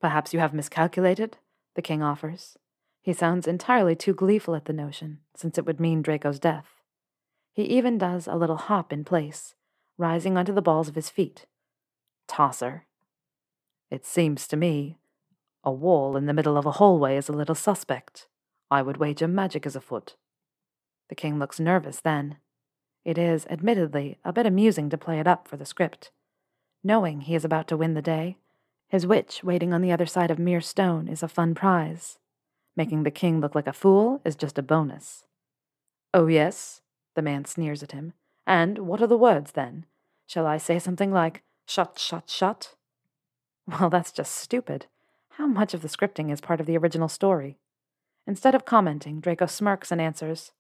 Perhaps 0.01 0.35
you 0.35 0.41
have 0.41 0.53
miscalculated, 0.53 1.39
the 1.77 1.83
king 1.83 2.03
offers. 2.03 2.59
He 3.01 3.13
sounds 3.13 3.47
entirely 3.47 3.95
too 3.95 4.13
gleeful 4.13 4.57
at 4.57 4.65
the 4.65 4.73
notion, 4.73 5.21
since 5.37 5.59
it 5.59 5.65
would 5.65 5.79
mean 5.79 6.03
Draco's 6.03 6.41
death. 6.41 6.83
He 7.53 7.63
even 7.67 7.99
does 7.99 8.27
a 8.27 8.35
little 8.35 8.57
hop 8.57 8.93
in 8.93 9.05
place, 9.05 9.55
rising 9.97 10.37
onto 10.37 10.53
the 10.53 10.63
balls 10.63 10.89
of 10.89 10.97
his 10.97 11.11
feet. 11.11 11.47
Tosser. 12.27 12.87
It 13.93 14.05
seems 14.05 14.49
to 14.49 14.57
me 14.57 14.99
a 15.63 15.71
wall 15.71 16.17
in 16.17 16.27
the 16.27 16.35
middle 16.35 16.57
of 16.57 16.67
a 16.67 16.73
hallway 16.73 17.17
is 17.17 17.29
a 17.29 17.33
little 17.33 17.55
suspect. 17.55 18.27
I 18.73 18.83
would 18.83 18.97
wager 18.97 19.29
magic 19.29 19.67
is 19.67 19.77
afoot. 19.77 20.17
The 21.09 21.15
king 21.15 21.39
looks 21.39 21.61
nervous 21.61 22.01
then. 22.01 22.37
It 23.05 23.19
is, 23.19 23.47
admittedly, 23.51 24.19
a 24.25 24.33
bit 24.33 24.47
amusing 24.47 24.89
to 24.91 24.99
play 24.99 25.21
it 25.21 25.27
up 25.27 25.47
for 25.47 25.57
the 25.57 25.67
script. 25.67 26.11
Knowing 26.83 27.23
he 27.23 27.35
is 27.35 27.45
about 27.45 27.69
to 27.69 27.77
win 27.77 27.95
the 27.95 28.03
day, 28.03 28.39
his 28.89 29.07
witch 29.07 29.43
waiting 29.43 29.73
on 29.73 29.83
the 29.83 29.93
other 29.93 30.07
side 30.07 30.31
of 30.31 30.39
mere 30.39 30.61
stone 30.61 31.09
is 31.09 31.23
a 31.23 31.29
fun 31.29 31.55
prize. 31.55 32.19
Making 32.77 33.03
the 33.03 33.11
king 33.11 33.41
look 33.41 33.55
like 33.55 33.67
a 33.67 33.73
fool 33.73 34.21
is 34.25 34.37
just 34.37 34.59
a 34.59 34.63
bonus. 34.63 35.25
Oh, 36.13 36.27
yes? 36.27 36.81
The 37.15 37.23
man 37.23 37.45
sneers 37.45 37.83
at 37.83 37.93
him. 37.93 38.13
And 38.47 38.79
what 38.79 39.03
are 39.03 39.07
the 39.07 39.17
words, 39.17 39.53
then? 39.53 39.87
Shall 40.27 40.47
I 40.47 40.59
say 40.59 40.79
something 40.79 41.13
like, 41.13 41.43
shut, 41.67 41.99
shut, 41.99 42.29
shut? 42.29 42.75
Well, 43.67 43.91
that's 43.91 44.13
just 44.13 44.35
stupid. 44.35 44.87
How 45.31 45.47
much 45.47 45.75
of 45.75 45.83
the 45.83 45.89
scripting 45.89 46.31
is 46.31 46.41
part 46.41 46.61
of 46.61 46.67
the 46.67 46.77
original 46.77 47.09
story? 47.09 47.59
Instead 48.27 48.55
of 48.55 48.65
commenting, 48.65 49.21
Draco 49.21 49.47
smirks 49.47 49.91
and 49.91 50.01
answers, 50.01 50.53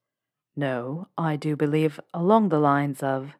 No, 0.56 1.08
I 1.18 1.37
do 1.37 1.56
believe 1.56 1.99
along 2.12 2.49
the 2.49 2.61
lines 2.61 3.02
of, 3.02 3.32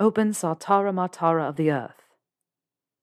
Open 0.00 0.32
Sartara 0.32 0.92
Martara 0.92 1.48
of 1.48 1.56
the 1.56 1.70
earth. 1.70 2.02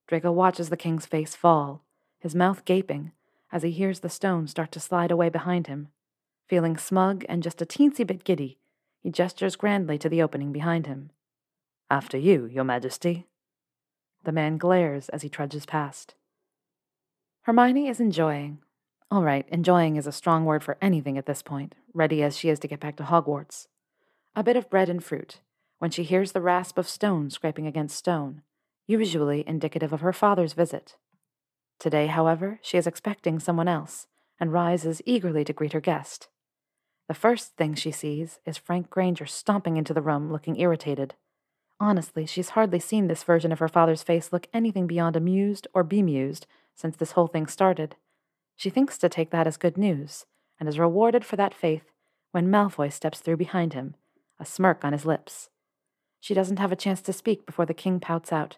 Draco 0.07 0.31
watches 0.31 0.69
the 0.69 0.77
king's 0.77 1.05
face 1.05 1.35
fall, 1.35 1.85
his 2.19 2.35
mouth 2.35 2.65
gaping, 2.65 3.11
as 3.51 3.63
he 3.63 3.71
hears 3.71 4.01
the 4.01 4.09
stone 4.09 4.47
start 4.47 4.71
to 4.73 4.79
slide 4.79 5.11
away 5.11 5.29
behind 5.29 5.67
him. 5.67 5.89
Feeling 6.49 6.75
smug 6.77 7.23
and 7.29 7.43
just 7.43 7.61
a 7.61 7.65
teensy 7.65 8.05
bit 8.05 8.23
giddy, 8.23 8.57
he 9.01 9.09
gestures 9.09 9.55
grandly 9.55 9.97
to 9.97 10.09
the 10.09 10.21
opening 10.21 10.51
behind 10.51 10.87
him. 10.87 11.11
After 11.89 12.17
you, 12.17 12.45
Your 12.45 12.63
Majesty. 12.65 13.27
The 14.23 14.31
man 14.33 14.57
glares 14.57 15.07
as 15.09 15.21
he 15.21 15.29
trudges 15.29 15.65
past. 15.65 16.15
Hermione 17.43 17.87
is 17.87 18.01
enjoying. 18.01 18.59
All 19.09 19.23
right, 19.23 19.47
enjoying 19.47 19.95
is 19.95 20.05
a 20.05 20.11
strong 20.11 20.43
word 20.43 20.63
for 20.63 20.77
anything 20.81 21.17
at 21.17 21.25
this 21.25 21.41
point, 21.41 21.75
ready 21.93 22.21
as 22.21 22.37
she 22.37 22.49
is 22.49 22.59
to 22.59 22.67
get 22.67 22.81
back 22.81 22.97
to 22.97 23.03
Hogwarts. 23.03 23.67
A 24.35 24.43
bit 24.43 24.57
of 24.57 24.69
bread 24.69 24.89
and 24.89 25.01
fruit, 25.01 25.39
when 25.79 25.91
she 25.91 26.03
hears 26.03 26.33
the 26.33 26.41
rasp 26.41 26.77
of 26.77 26.89
stone 26.89 27.29
scraping 27.29 27.65
against 27.65 27.97
stone, 27.97 28.41
usually 28.85 29.47
indicative 29.47 29.93
of 29.93 30.01
her 30.01 30.11
father's 30.11 30.51
visit. 30.51 30.97
Today, 31.79 32.07
however, 32.07 32.59
she 32.61 32.77
is 32.77 32.85
expecting 32.85 33.39
someone 33.39 33.69
else 33.69 34.07
and 34.41 34.51
rises 34.51 35.01
eagerly 35.05 35.45
to 35.45 35.53
greet 35.53 35.73
her 35.73 35.79
guest. 35.79 36.27
The 37.07 37.13
first 37.13 37.55
thing 37.55 37.75
she 37.75 37.91
sees 37.91 38.39
is 38.45 38.57
Frank 38.57 38.89
Granger 38.89 39.25
stomping 39.25 39.77
into 39.77 39.93
the 39.93 40.01
room 40.01 40.29
looking 40.33 40.59
irritated. 40.59 41.15
Honestly, 41.79 42.25
she's 42.25 42.49
hardly 42.49 42.79
seen 42.79 43.07
this 43.07 43.23
version 43.23 43.53
of 43.53 43.59
her 43.59 43.69
father's 43.69 44.03
face 44.03 44.33
look 44.33 44.47
anything 44.53 44.85
beyond 44.85 45.15
amused 45.15 45.65
or 45.73 45.83
bemused 45.83 46.45
since 46.75 46.97
this 46.97 47.13
whole 47.13 47.27
thing 47.27 47.47
started. 47.47 47.95
She 48.57 48.71
thinks 48.71 48.97
to 48.97 49.07
take 49.07 49.29
that 49.29 49.47
as 49.47 49.55
good 49.55 49.77
news, 49.77 50.25
and 50.59 50.67
is 50.67 50.79
rewarded 50.79 51.23
for 51.23 51.35
that 51.35 51.53
faith 51.53 51.91
when 52.31 52.49
Malfoy 52.49 52.91
steps 52.91 53.19
through 53.19 53.37
behind 53.37 53.73
him, 53.73 53.95
a 54.39 54.45
smirk 54.45 54.83
on 54.83 54.93
his 54.93 55.05
lips. 55.05 55.49
She 56.19 56.33
doesn't 56.33 56.59
have 56.59 56.71
a 56.71 56.75
chance 56.75 57.01
to 57.03 57.13
speak 57.13 57.45
before 57.45 57.67
the 57.67 57.73
king 57.75 57.99
pouts 57.99 58.33
out. 58.33 58.57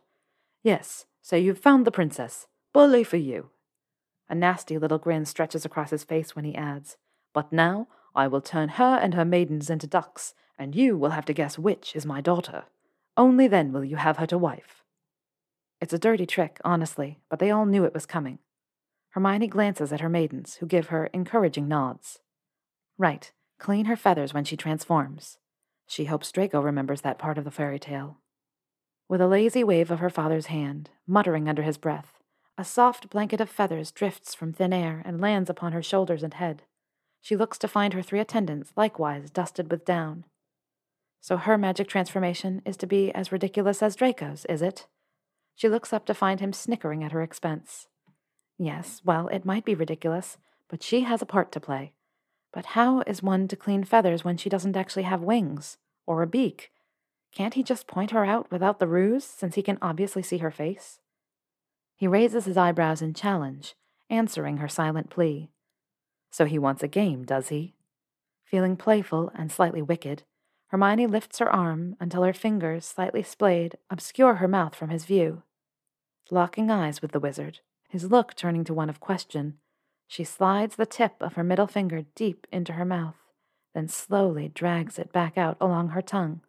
Yes, 0.63 1.05
so 1.21 1.35
you've 1.35 1.59
found 1.59 1.85
the 1.85 1.91
princess. 1.91 2.47
Bully 2.73 3.03
for 3.03 3.17
you. 3.17 3.49
A 4.29 4.35
nasty 4.35 4.77
little 4.77 4.99
grin 4.99 5.25
stretches 5.25 5.65
across 5.65 5.89
his 5.89 6.05
face 6.05 6.35
when 6.35 6.45
he 6.45 6.55
adds, 6.55 6.97
But 7.33 7.51
now 7.51 7.87
I 8.15 8.27
will 8.27 8.41
turn 8.41 8.69
her 8.69 8.97
and 9.01 9.13
her 9.13 9.25
maidens 9.25 9.69
into 9.69 9.85
ducks, 9.85 10.33
and 10.57 10.75
you 10.75 10.97
will 10.97 11.11
have 11.11 11.25
to 11.25 11.33
guess 11.33 11.59
which 11.59 11.95
is 11.95 12.05
my 12.05 12.21
daughter. 12.21 12.63
Only 13.17 13.47
then 13.47 13.73
will 13.73 13.83
you 13.83 13.97
have 13.97 14.17
her 14.17 14.27
to 14.27 14.37
wife. 14.37 14.83
It's 15.81 15.93
a 15.93 15.99
dirty 15.99 16.25
trick, 16.25 16.59
honestly, 16.63 17.19
but 17.29 17.39
they 17.39 17.51
all 17.51 17.65
knew 17.65 17.83
it 17.83 17.93
was 17.93 18.05
coming. 18.05 18.39
Hermione 19.11 19.47
glances 19.47 19.91
at 19.91 20.01
her 20.01 20.09
maidens, 20.09 20.55
who 20.55 20.65
give 20.65 20.87
her 20.87 21.07
encouraging 21.07 21.67
nods. 21.67 22.19
Right, 22.97 23.31
clean 23.57 23.85
her 23.85 23.95
feathers 23.95 24.33
when 24.33 24.43
she 24.43 24.55
transforms. 24.55 25.37
She 25.87 26.05
hopes 26.05 26.31
Draco 26.31 26.61
remembers 26.61 27.01
that 27.01 27.17
part 27.17 27.37
of 27.37 27.43
the 27.43 27.51
fairy 27.51 27.79
tale. 27.79 28.17
With 29.07 29.21
a 29.21 29.27
lazy 29.27 29.63
wave 29.63 29.89
of 29.89 29.99
her 29.99 30.09
father's 30.09 30.47
hand, 30.47 30.91
muttering 31.07 31.49
under 31.49 31.63
his 31.63 31.77
breath, 31.77 32.19
a 32.57 32.63
soft 32.63 33.09
blanket 33.09 33.41
of 33.41 33.49
feathers 33.49 33.91
drifts 33.91 34.35
from 34.35 34.53
thin 34.53 34.73
air 34.73 35.01
and 35.05 35.19
lands 35.19 35.49
upon 35.49 35.71
her 35.71 35.81
shoulders 35.81 36.21
and 36.21 36.35
head. 36.35 36.63
She 37.21 37.35
looks 37.35 37.57
to 37.59 37.67
find 37.67 37.93
her 37.93 38.03
three 38.03 38.19
attendants 38.19 38.71
likewise 38.75 39.31
dusted 39.31 39.71
with 39.71 39.85
down. 39.85 40.25
So 41.21 41.37
her 41.37 41.57
magic 41.57 41.87
transformation 41.87 42.61
is 42.65 42.77
to 42.77 42.87
be 42.87 43.11
as 43.13 43.31
ridiculous 43.31 43.81
as 43.81 43.95
Draco's, 43.95 44.45
is 44.45 44.61
it? 44.61 44.87
She 45.55 45.67
looks 45.67 45.91
up 45.91 46.05
to 46.05 46.13
find 46.13 46.39
him 46.39 46.53
snickering 46.53 47.03
at 47.03 47.11
her 47.11 47.21
expense. 47.21 47.87
Yes, 48.61 49.01
well, 49.05 49.29
it 49.29 49.45
might 49.45 49.63
be 49.63 49.73
ridiculous, 49.73 50.37
but 50.67 50.83
she 50.83 51.01
has 51.01 51.21
a 51.21 51.25
part 51.25 51.51
to 51.53 51.61
play. 51.61 51.93
But 52.51 52.67
how 52.67 53.01
is 53.07 53.23
one 53.23 53.47
to 53.47 53.55
clean 53.55 53.85
feathers 53.85 54.25
when 54.25 54.35
she 54.35 54.49
doesn't 54.49 54.75
actually 54.75 55.03
have 55.03 55.21
wings 55.21 55.77
or 56.05 56.21
a 56.21 56.27
beak? 56.27 56.71
Can't 57.31 57.53
he 57.53 57.63
just 57.63 57.87
point 57.87 58.11
her 58.11 58.25
out 58.25 58.51
without 58.51 58.79
the 58.79 58.87
ruse, 58.87 59.23
since 59.23 59.55
he 59.55 59.61
can 59.61 59.77
obviously 59.81 60.21
see 60.21 60.39
her 60.39 60.51
face? 60.51 60.99
He 61.95 62.07
raises 62.07 62.45
his 62.45 62.57
eyebrows 62.57 63.01
in 63.01 63.13
challenge, 63.13 63.75
answering 64.09 64.57
her 64.57 64.67
silent 64.67 65.09
plea. 65.09 65.49
So 66.29 66.43
he 66.45 66.59
wants 66.59 66.83
a 66.83 66.87
game, 66.87 67.23
does 67.23 67.47
he? 67.49 67.75
Feeling 68.43 68.75
playful 68.75 69.31
and 69.35 69.51
slightly 69.51 69.81
wicked, 69.81 70.23
Hermione 70.67 71.07
lifts 71.07 71.39
her 71.39 71.49
arm 71.53 71.95
until 71.99 72.23
her 72.23 72.33
fingers, 72.33 72.85
slightly 72.85 73.23
splayed, 73.23 73.77
obscure 73.89 74.35
her 74.35 74.47
mouth 74.47 74.75
from 74.75 74.89
his 74.89 75.05
view. 75.05 75.43
Locking 76.29 76.69
eyes 76.69 77.01
with 77.01 77.11
the 77.11 77.19
wizard, 77.19 77.59
his 77.89 78.09
look 78.09 78.35
turning 78.35 78.63
to 78.63 78.73
one 78.73 78.89
of 78.89 78.99
question, 78.99 79.57
she 80.07 80.23
slides 80.23 80.75
the 80.75 80.85
tip 80.85 81.15
of 81.19 81.33
her 81.33 81.43
middle 81.43 81.67
finger 81.67 82.03
deep 82.15 82.47
into 82.51 82.73
her 82.73 82.85
mouth, 82.85 83.17
then 83.73 83.87
slowly 83.87 84.47
drags 84.47 84.97
it 84.97 85.11
back 85.11 85.37
out 85.37 85.57
along 85.59 85.89
her 85.89 86.01
tongue. 86.01 86.41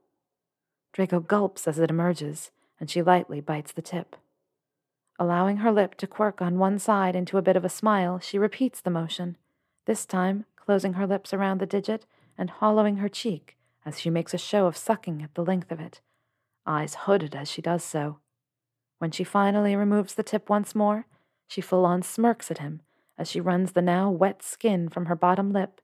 Draco 0.93 1.21
gulps 1.21 1.67
as 1.67 1.79
it 1.79 1.91
emerges, 1.91 2.51
and 2.79 2.91
she 2.91 3.03
lightly 3.03 3.41
bites 3.41 3.73
the 3.73 3.83
tip. 3.83 4.17
Allowing 5.19 5.59
her 5.59 5.73
lip 5.73 5.95
to 5.97 6.07
quirk 6.07 6.41
on 6.41 6.59
one 6.59 6.79
side 6.79 7.17
into 7.17 7.37
a 7.37 7.43
bit 7.43 7.57
of 7.57 7.65
a 7.65 7.69
smile, 7.69 8.19
she 8.19 8.39
repeats 8.39 8.81
the 8.81 8.91
motion, 8.91 9.37
this 9.87 10.07
time 10.07 10.45
closing 10.57 10.95
her 10.95 11.07
lips 11.07 11.35
around 11.35 11.59
the 11.59 11.67
digit 11.67 12.07
and 12.39 12.49
hollowing 12.49 12.97
her 12.97 13.09
cheek 13.09 13.57
as 13.85 13.99
she 13.99 14.11
makes 14.11 14.33
a 14.33 14.39
show 14.39 14.67
of 14.67 14.77
sucking 14.77 15.23
at 15.23 15.35
the 15.35 15.45
length 15.45 15.73
of 15.73 15.81
it, 15.81 16.01
eyes 16.67 16.95
hooded 16.95 17.35
as 17.35 17.51
she 17.51 17.63
does 17.63 17.83
so. 17.83 18.19
When 18.99 19.11
she 19.11 19.25
finally 19.25 19.75
removes 19.75 20.15
the 20.15 20.23
tip 20.23 20.49
once 20.49 20.75
more, 20.75 21.07
she 21.51 21.61
full 21.61 21.85
on 21.85 22.01
smirks 22.01 22.49
at 22.53 22.59
him 22.59 22.81
as 23.19 23.29
she 23.29 23.41
runs 23.41 23.73
the 23.73 23.83
now 23.83 24.09
wet 24.09 24.41
skin 24.41 24.89
from 24.89 25.07
her 25.07 25.17
bottom 25.17 25.53
lip, 25.53 25.81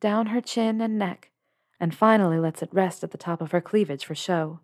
down 0.00 0.26
her 0.26 0.40
chin 0.40 0.80
and 0.80 0.96
neck, 0.96 1.32
and 1.80 1.92
finally 1.92 2.38
lets 2.38 2.62
it 2.62 2.68
rest 2.72 3.02
at 3.02 3.10
the 3.10 3.18
top 3.18 3.42
of 3.42 3.50
her 3.50 3.60
cleavage 3.60 4.04
for 4.04 4.14
show. 4.14 4.60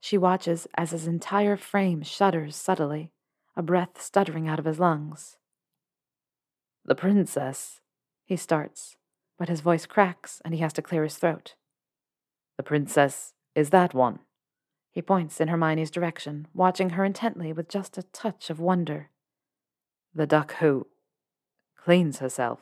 She 0.00 0.18
watches 0.18 0.66
as 0.76 0.90
his 0.90 1.06
entire 1.06 1.56
frame 1.56 2.02
shudders 2.02 2.56
subtly, 2.56 3.12
a 3.56 3.62
breath 3.62 4.02
stuttering 4.02 4.48
out 4.48 4.58
of 4.58 4.64
his 4.64 4.80
lungs. 4.80 5.36
The 6.84 6.96
princess, 6.96 7.80
he 8.26 8.34
starts, 8.36 8.96
but 9.38 9.48
his 9.48 9.60
voice 9.60 9.86
cracks 9.86 10.42
and 10.44 10.52
he 10.52 10.60
has 10.60 10.72
to 10.72 10.82
clear 10.82 11.04
his 11.04 11.16
throat. 11.16 11.54
The 12.56 12.64
princess 12.64 13.34
is 13.54 13.70
that 13.70 13.94
one. 13.94 14.18
He 14.90 15.00
points 15.00 15.40
in 15.40 15.46
Hermione's 15.46 15.92
direction, 15.92 16.48
watching 16.52 16.90
her 16.90 17.04
intently 17.04 17.52
with 17.52 17.68
just 17.68 17.96
a 17.96 18.02
touch 18.02 18.50
of 18.50 18.58
wonder. 18.58 19.10
The 20.14 20.26
duck 20.26 20.54
who 20.56 20.88
cleans 21.76 22.18
herself. 22.18 22.58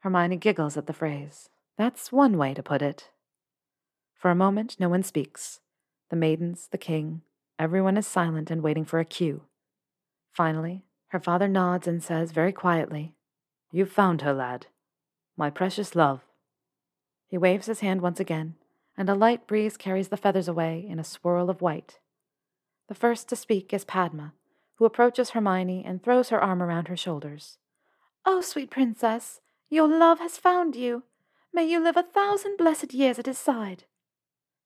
Hermione 0.00 0.36
giggles 0.36 0.76
at 0.76 0.86
the 0.86 0.92
phrase. 0.92 1.48
That's 1.76 2.12
one 2.12 2.38
way 2.38 2.54
to 2.54 2.62
put 2.62 2.80
it. 2.80 3.10
For 4.14 4.30
a 4.30 4.36
moment, 4.36 4.76
no 4.78 4.88
one 4.88 5.02
speaks. 5.02 5.60
The 6.10 6.16
maidens, 6.16 6.68
the 6.70 6.78
king, 6.78 7.22
everyone 7.58 7.96
is 7.96 8.06
silent 8.06 8.50
and 8.50 8.62
waiting 8.62 8.84
for 8.84 9.00
a 9.00 9.04
cue. 9.04 9.42
Finally, 10.30 10.84
her 11.08 11.18
father 11.18 11.48
nods 11.48 11.88
and 11.88 12.02
says 12.02 12.30
very 12.30 12.52
quietly, 12.52 13.14
You've 13.72 13.90
found 13.90 14.22
her, 14.22 14.32
lad. 14.32 14.66
My 15.36 15.50
precious 15.50 15.96
love. 15.96 16.20
He 17.26 17.38
waves 17.38 17.66
his 17.66 17.80
hand 17.80 18.00
once 18.00 18.20
again, 18.20 18.54
and 18.96 19.08
a 19.08 19.14
light 19.14 19.46
breeze 19.46 19.76
carries 19.76 20.08
the 20.08 20.16
feathers 20.16 20.46
away 20.46 20.86
in 20.88 20.98
a 20.98 21.04
swirl 21.04 21.50
of 21.50 21.62
white. 21.62 21.98
The 22.88 22.94
first 22.94 23.28
to 23.30 23.36
speak 23.36 23.72
is 23.72 23.84
Padma, 23.84 24.34
who 24.82 24.86
approaches 24.86 25.30
Hermione 25.30 25.84
and 25.86 26.02
throws 26.02 26.30
her 26.30 26.42
arm 26.42 26.60
around 26.60 26.88
her 26.88 26.96
shoulders. 26.96 27.56
Oh, 28.26 28.40
sweet 28.40 28.68
princess, 28.68 29.40
your 29.70 29.86
love 29.86 30.18
has 30.18 30.38
found 30.38 30.74
you. 30.74 31.04
May 31.52 31.70
you 31.70 31.78
live 31.78 31.96
a 31.96 32.02
thousand 32.02 32.56
blessed 32.56 32.92
years 32.92 33.16
at 33.16 33.26
his 33.26 33.38
side. 33.38 33.84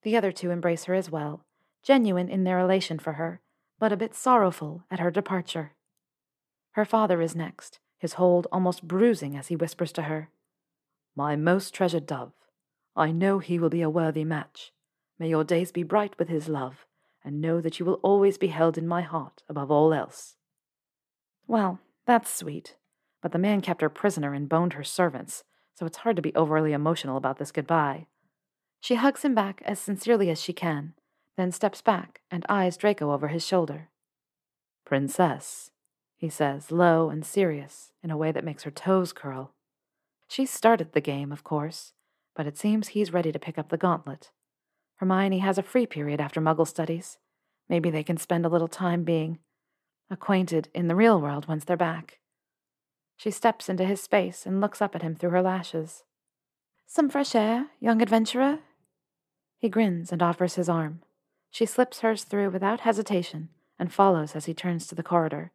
The 0.01 0.17
other 0.17 0.31
two 0.31 0.49
embrace 0.49 0.85
her 0.85 0.95
as 0.95 1.11
well, 1.11 1.45
genuine 1.83 2.29
in 2.29 2.45
their 2.45 2.57
elation 2.57 2.97
for 2.97 3.13
her, 3.13 3.41
but 3.77 3.91
a 3.91 3.97
bit 3.97 4.15
sorrowful 4.15 4.85
at 4.89 4.99
her 4.99 5.11
departure. 5.11 5.73
Her 6.71 6.83
father 6.83 7.21
is 7.21 7.35
next, 7.35 7.77
his 7.99 8.13
hold 8.13 8.47
almost 8.51 8.87
bruising 8.87 9.37
as 9.37 9.49
he 9.49 9.55
whispers 9.55 9.91
to 9.91 10.03
her, 10.03 10.31
My 11.15 11.35
most 11.35 11.75
treasured 11.75 12.07
dove, 12.07 12.33
I 12.95 13.11
know 13.11 13.37
he 13.37 13.59
will 13.59 13.69
be 13.69 13.83
a 13.83 13.89
worthy 13.89 14.23
match. 14.23 14.73
May 15.19 15.29
your 15.29 15.43
days 15.43 15.71
be 15.71 15.83
bright 15.83 16.17
with 16.17 16.27
his 16.27 16.49
love, 16.49 16.86
and 17.27 17.41
know 17.41 17.59
that 17.59 17.77
you 17.77 17.85
will 17.85 17.95
always 17.95 18.37
be 18.37 18.47
held 18.47 18.77
in 18.77 18.87
my 18.87 19.01
heart 19.01 19.43
above 19.49 19.69
all 19.69 19.93
else. 19.93 20.37
Well, 21.45 21.81
that's 22.05 22.33
sweet, 22.33 22.77
but 23.21 23.33
the 23.33 23.37
man 23.37 23.59
kept 23.59 23.81
her 23.81 23.89
prisoner 23.89 24.33
and 24.33 24.47
boned 24.47 24.73
her 24.73 24.83
servants, 24.83 25.43
so 25.75 25.85
it's 25.85 25.97
hard 25.97 26.15
to 26.15 26.21
be 26.21 26.33
overly 26.35 26.71
emotional 26.71 27.17
about 27.17 27.37
this 27.37 27.51
goodbye. 27.51 28.07
She 28.79 28.95
hugs 28.95 29.23
him 29.23 29.35
back 29.35 29.61
as 29.65 29.77
sincerely 29.77 30.29
as 30.29 30.41
she 30.41 30.53
can, 30.53 30.93
then 31.35 31.51
steps 31.51 31.81
back 31.81 32.21
and 32.31 32.45
eyes 32.47 32.77
Draco 32.77 33.11
over 33.11 33.27
his 33.27 33.45
shoulder. 33.45 33.89
Princess, 34.85 35.71
he 36.15 36.29
says, 36.29 36.71
low 36.71 37.09
and 37.09 37.25
serious, 37.25 37.91
in 38.01 38.09
a 38.09 38.17
way 38.17 38.31
that 38.31 38.45
makes 38.45 38.63
her 38.63 38.71
toes 38.71 39.11
curl. 39.11 39.53
She 40.29 40.45
started 40.45 40.93
the 40.93 41.01
game, 41.01 41.33
of 41.33 41.43
course, 41.43 41.91
but 42.37 42.47
it 42.47 42.57
seems 42.57 42.89
he's 42.89 43.11
ready 43.11 43.33
to 43.33 43.39
pick 43.39 43.57
up 43.57 43.67
the 43.67 43.77
gauntlet. 43.77 44.31
Hermione 44.97 45.39
has 45.39 45.57
a 45.57 45.63
free 45.63 45.85
period 45.85 46.19
after 46.19 46.41
Muggle 46.41 46.67
studies. 46.67 47.17
Maybe 47.69 47.89
they 47.89 48.03
can 48.03 48.17
spend 48.17 48.45
a 48.45 48.49
little 48.49 48.67
time 48.67 49.03
being 49.03 49.39
acquainted 50.09 50.69
in 50.73 50.87
the 50.87 50.95
real 50.95 51.19
world 51.19 51.47
once 51.47 51.65
they're 51.65 51.77
back. 51.77 52.19
She 53.15 53.31
steps 53.31 53.69
into 53.69 53.85
his 53.85 54.01
space 54.01 54.45
and 54.45 54.61
looks 54.61 54.81
up 54.81 54.95
at 54.95 55.01
him 55.01 55.15
through 55.15 55.31
her 55.31 55.41
lashes. 55.41 56.03
Some 56.85 57.09
fresh 57.09 57.35
air, 57.35 57.67
young 57.79 58.01
adventurer? 58.01 58.59
He 59.59 59.69
grins 59.69 60.11
and 60.11 60.21
offers 60.21 60.55
his 60.55 60.69
arm. 60.69 61.01
She 61.49 61.65
slips 61.65 61.99
hers 61.99 62.23
through 62.23 62.51
without 62.51 62.81
hesitation 62.81 63.49
and 63.79 63.91
follows 63.91 64.35
as 64.35 64.45
he 64.45 64.53
turns 64.53 64.87
to 64.87 64.95
the 64.95 65.03
corridor. 65.03 65.51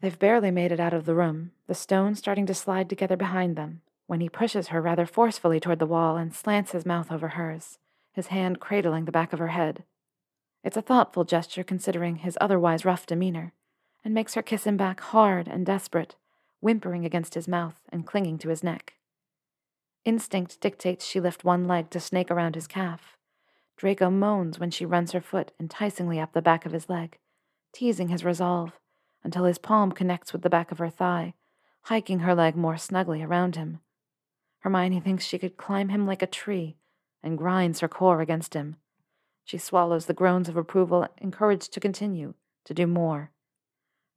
They've 0.00 0.18
barely 0.18 0.50
made 0.50 0.72
it 0.72 0.80
out 0.80 0.92
of 0.92 1.06
the 1.06 1.14
room, 1.14 1.52
the 1.66 1.74
stones 1.74 2.18
starting 2.18 2.46
to 2.46 2.54
slide 2.54 2.88
together 2.88 3.16
behind 3.16 3.56
them, 3.56 3.82
when 4.06 4.20
he 4.20 4.28
pushes 4.28 4.68
her 4.68 4.80
rather 4.82 5.06
forcefully 5.06 5.60
toward 5.60 5.78
the 5.78 5.86
wall 5.86 6.16
and 6.16 6.34
slants 6.34 6.72
his 6.72 6.84
mouth 6.84 7.10
over 7.10 7.28
hers, 7.28 7.78
his 8.16 8.28
hand 8.28 8.58
cradling 8.58 9.04
the 9.04 9.12
back 9.12 9.34
of 9.34 9.38
her 9.38 9.48
head. 9.48 9.84
It's 10.64 10.76
a 10.76 10.82
thoughtful 10.82 11.24
gesture 11.24 11.62
considering 11.62 12.16
his 12.16 12.38
otherwise 12.40 12.84
rough 12.84 13.04
demeanor, 13.04 13.52
and 14.02 14.14
makes 14.14 14.32
her 14.34 14.42
kiss 14.42 14.64
him 14.64 14.78
back 14.78 15.00
hard 15.00 15.46
and 15.46 15.66
desperate, 15.66 16.16
whimpering 16.60 17.04
against 17.04 17.34
his 17.34 17.46
mouth 17.46 17.78
and 17.92 18.06
clinging 18.06 18.38
to 18.38 18.48
his 18.48 18.64
neck. 18.64 18.94
Instinct 20.06 20.60
dictates 20.62 21.04
she 21.04 21.20
lift 21.20 21.44
one 21.44 21.66
leg 21.66 21.90
to 21.90 22.00
snake 22.00 22.30
around 22.30 22.54
his 22.54 22.66
calf. 22.66 23.18
Draco 23.76 24.08
moans 24.08 24.58
when 24.58 24.70
she 24.70 24.86
runs 24.86 25.12
her 25.12 25.20
foot 25.20 25.52
enticingly 25.60 26.18
up 26.18 26.32
the 26.32 26.40
back 26.40 26.64
of 26.64 26.72
his 26.72 26.88
leg, 26.88 27.18
teasing 27.74 28.08
his 28.08 28.24
resolve 28.24 28.80
until 29.22 29.44
his 29.44 29.58
palm 29.58 29.92
connects 29.92 30.32
with 30.32 30.40
the 30.40 30.48
back 30.48 30.72
of 30.72 30.78
her 30.78 30.88
thigh, 30.88 31.34
hiking 31.82 32.20
her 32.20 32.34
leg 32.34 32.56
more 32.56 32.78
snugly 32.78 33.22
around 33.22 33.56
him. 33.56 33.80
Hermione 34.60 35.00
thinks 35.00 35.26
she 35.26 35.38
could 35.38 35.58
climb 35.58 35.90
him 35.90 36.06
like 36.06 36.22
a 36.22 36.26
tree 36.26 36.76
and 37.22 37.38
grinds 37.38 37.80
her 37.80 37.88
core 37.88 38.20
against 38.20 38.54
him. 38.54 38.76
She 39.44 39.58
swallows 39.58 40.06
the 40.06 40.14
groans 40.14 40.48
of 40.48 40.56
approval, 40.56 41.06
encouraged 41.18 41.72
to 41.72 41.80
continue, 41.80 42.34
to 42.64 42.74
do 42.74 42.86
more. 42.86 43.30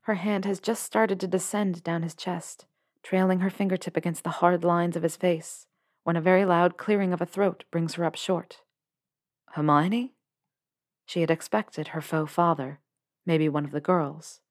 Her 0.02 0.16
hand 0.16 0.46
has 0.46 0.60
just 0.60 0.84
started 0.84 1.20
to 1.20 1.28
descend 1.28 1.84
down 1.84 2.02
his 2.02 2.16
chest, 2.16 2.66
trailing 3.04 3.40
her 3.42 3.50
fingertip 3.50 3.96
against 3.96 4.24
the 4.24 4.42
hard 4.42 4.64
lines 4.64 4.96
of 4.96 5.04
his 5.04 5.16
face, 5.16 5.68
when 6.04 6.16
a 6.16 6.22
very 6.22 6.46
loud 6.46 6.78
clearing 6.78 7.14
of 7.14 7.22
a 7.22 7.26
throat 7.26 7.64
brings 7.70 7.94
her 7.94 8.06
up 8.06 8.16
short. 8.16 8.62
Hermione? 9.52 10.14
She 11.06 11.22
had 11.22 11.32
expected 11.32 11.90
her 11.90 12.02
faux 12.02 12.32
father, 12.32 12.80
maybe 13.26 13.50
one 13.50 13.66
of 13.66 13.72
the 13.72 13.82
girls. 13.82 14.42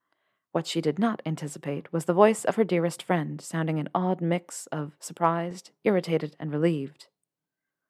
What 0.52 0.66
she 0.66 0.80
did 0.80 0.98
not 0.98 1.22
anticipate 1.26 1.92
was 1.92 2.04
the 2.04 2.14
voice 2.14 2.44
of 2.44 2.56
her 2.56 2.64
dearest 2.64 3.02
friend, 3.02 3.40
sounding 3.40 3.78
an 3.78 3.88
odd 3.94 4.20
mix 4.20 4.66
of 4.68 4.96
surprised, 5.00 5.70
irritated, 5.84 6.36
and 6.38 6.52
relieved. 6.52 7.08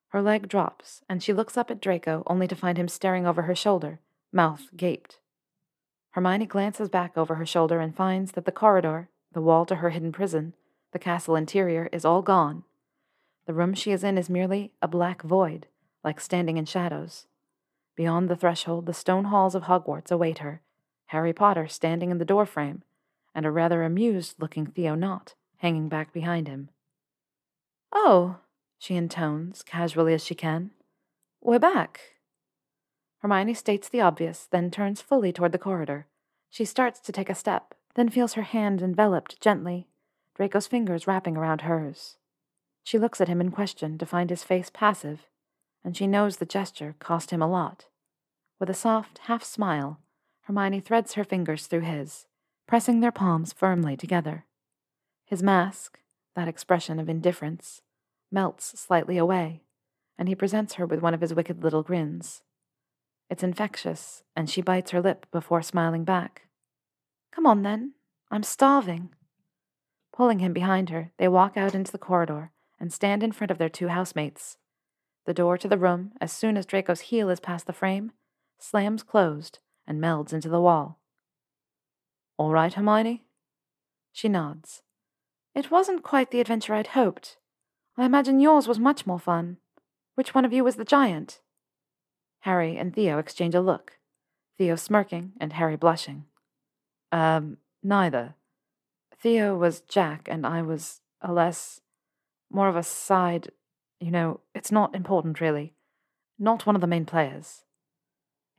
Her 0.09 0.23
leg 0.23 0.49
drops, 0.49 1.03
and 1.09 1.23
she 1.23 1.33
looks 1.33 1.57
up 1.57 1.71
at 1.71 1.81
Draco 1.81 2.23
only 2.27 2.49
to 2.49 2.57
find 2.57 2.79
him 2.79 2.89
staring 2.89 3.27
over 3.27 3.43
her 3.43 3.55
shoulder, 3.55 4.01
mouth 4.33 4.69
gaped. 4.77 5.19
Hermione 6.11 6.47
glances 6.47 6.89
back 6.89 7.17
over 7.17 7.35
her 7.35 7.47
shoulder 7.47 7.81
and 7.81 7.95
finds 7.95 8.33
that 8.33 8.45
the 8.45 8.53
corridor, 8.53 9.11
the 9.33 9.43
wall 9.43 9.67
to 9.67 9.77
her 9.77 9.91
hidden 9.91 10.11
prison, 10.13 10.55
the 10.93 10.99
castle 10.99 11.37
interior 11.37 11.89
is 11.93 12.05
all 12.05 12.23
gone. 12.23 12.65
The 13.47 13.55
room 13.55 13.75
she 13.75 13.93
is 13.93 14.03
in 14.03 14.17
is 14.17 14.31
merely 14.31 14.73
a 14.81 14.89
black 14.89 15.23
void, 15.23 15.67
like 16.03 16.21
standing 16.21 16.57
in 16.57 16.65
shadows. 16.65 17.27
Beyond 17.95 18.29
the 18.29 18.37
threshold, 18.37 18.87
the 18.87 18.95
stone 18.95 19.25
halls 19.25 19.55
of 19.55 19.65
Hogwarts 19.65 20.11
await 20.11 20.39
her, 20.39 20.63
Harry 21.07 21.33
Potter 21.33 21.69
standing 21.69 22.11
in 22.11 22.19
the 22.19 22.25
doorframe, 22.25 22.83
and 23.35 23.45
a 23.45 23.51
rather 23.51 23.83
amused 23.83 24.37
looking 24.41 24.67
Theo-Nott 24.67 25.35
hanging 25.59 25.89
back 25.89 26.13
behind 26.13 26.49
him. 26.49 26.71
Oh, 27.93 28.37
she 28.79 28.95
intones, 28.95 29.63
casually 29.63 30.15
as 30.15 30.25
she 30.25 30.35
can. 30.35 30.71
We're 31.43 31.59
back. 31.59 32.01
Hermione 33.19 33.55
states 33.55 33.89
the 33.89 34.01
obvious, 34.01 34.47
then 34.51 34.71
turns 34.71 35.01
fully 35.01 35.33
toward 35.33 35.53
the 35.53 35.59
corridor. 35.59 36.07
She 36.49 36.65
starts 36.65 37.01
to 37.01 37.13
take 37.13 37.29
a 37.29 37.35
step, 37.35 37.75
then 37.95 38.09
feels 38.09 38.35
her 38.35 38.43
hand 38.43 38.81
enveloped 38.81 39.41
gently, 39.41 39.89
Draco's 40.37 40.69
fingers 40.69 41.07
wrapping 41.07 41.37
around 41.37 41.63
hers. 41.63 42.17
She 42.85 42.99
looks 42.99 43.21
at 43.21 43.29
him 43.29 43.41
in 43.41 43.51
question 43.51 43.99
to 43.99 44.07
find 44.07 44.31
his 44.31 44.45
face 44.45 44.71
passive, 44.73 45.27
and 45.85 45.97
she 45.97 46.07
knows 46.07 46.37
the 46.37 46.47
gesture 46.47 46.95
cost 47.01 47.33
him 47.33 47.43
a 47.43 47.49
lot. 47.49 47.87
With 48.61 48.71
a 48.71 48.75
soft 48.75 49.19
half 49.25 49.43
smile, 49.43 49.99
Hermione 50.43 50.81
threads 50.81 51.15
her 51.15 51.25
fingers 51.25 51.67
through 51.67 51.81
his, 51.81 52.27
pressing 52.67 53.01
their 53.01 53.13
palms 53.13 53.53
firmly 53.53 53.97
together. 53.97 54.45
His 55.25 55.43
mask, 55.43 55.99
that 56.35 56.49
expression 56.49 56.99
of 56.99 57.09
indifference, 57.09 57.83
melts 58.31 58.79
slightly 58.79 59.19
away, 59.19 59.63
and 60.19 60.29
he 60.29 60.35
presents 60.35 60.75
her 60.75 60.87
with 60.87 61.01
one 61.01 61.15
of 61.15 61.21
his 61.21 61.35
wicked 61.35 61.63
little 61.63 61.83
grins. 61.83 62.43
It's 63.31 63.43
infectious, 63.43 64.23
and 64.35 64.49
she 64.49 64.63
bites 64.63 64.91
her 64.93 65.01
lip 65.01 65.27
before 65.31 65.63
smiling 65.63 66.05
back. 66.05 66.43
Come 67.33 67.47
on, 67.47 67.63
then. 67.63 67.95
I'm 68.31 68.43
starving. 68.43 69.11
Pulling 70.13 70.41
him 70.41 70.53
behind 70.53 70.91
her, 70.91 71.13
they 71.19 71.29
walk 71.29 71.57
out 71.57 71.75
into 71.75 71.93
the 71.93 71.99
corridor 71.99 72.51
and 72.81 72.93
stand 72.93 73.23
in 73.23 73.33
front 73.33 73.51
of 73.51 73.59
their 73.59 73.69
two 73.69 73.89
housemates. 73.89 74.57
The 75.27 75.35
door 75.35 75.59
to 75.59 75.69
the 75.69 75.79
room, 75.79 76.13
as 76.21 76.33
soon 76.33 76.57
as 76.57 76.67
Draco's 76.67 77.01
heel 77.01 77.29
is 77.29 77.41
past 77.41 77.67
the 77.67 77.73
frame, 77.73 78.13
slams 78.59 79.03
closed, 79.03 79.59
and 79.87 80.01
melds 80.01 80.33
into 80.33 80.49
the 80.49 80.61
wall. 80.61 80.99
All 82.37 82.51
right, 82.51 82.73
Hermione? 82.73 83.25
She 84.13 84.29
nods. 84.29 84.83
It 85.55 85.71
wasn't 85.71 86.03
quite 86.03 86.31
the 86.31 86.41
adventure 86.41 86.75
I'd 86.75 86.89
hoped. 86.89 87.37
I 87.99 88.05
imagine 88.05 88.39
yours 88.39 88.69
was 88.69 88.79
much 88.79 89.07
more 89.07 89.19
fun. 89.19 89.57
Which 90.15 90.33
one 90.33 90.45
of 90.45 90.53
you 90.53 90.63
was 90.63 90.77
the 90.77 90.85
giant? 90.85 91.41
Harry 92.41 92.77
and 92.77 92.95
Theo 92.95 93.19
exchange 93.19 93.57
a 93.57 93.61
look, 93.61 93.99
Theo 94.57 94.77
smirking 94.77 95.33
and 95.41 95.53
Harry 95.55 95.77
blushing. 95.77 96.25
Um, 97.11 97.59
neither. 97.83 98.35
Theo 99.21 99.57
was 99.57 99.81
Jack, 99.81 100.29
and 100.31 100.47
I 100.47 100.63
was 100.63 101.01
a 101.21 101.33
less. 101.33 101.81
more 102.51 102.69
of 102.69 102.77
a 102.77 102.85
side. 102.85 103.51
You 103.99 104.13
know, 104.13 104.41
it's 104.55 104.71
not 104.71 104.95
important, 104.95 105.41
really. 105.41 105.75
Not 106.39 106.67
one 106.67 106.77
of 106.77 106.81
the 106.81 106.87
main 106.87 107.05
players. 107.05 107.65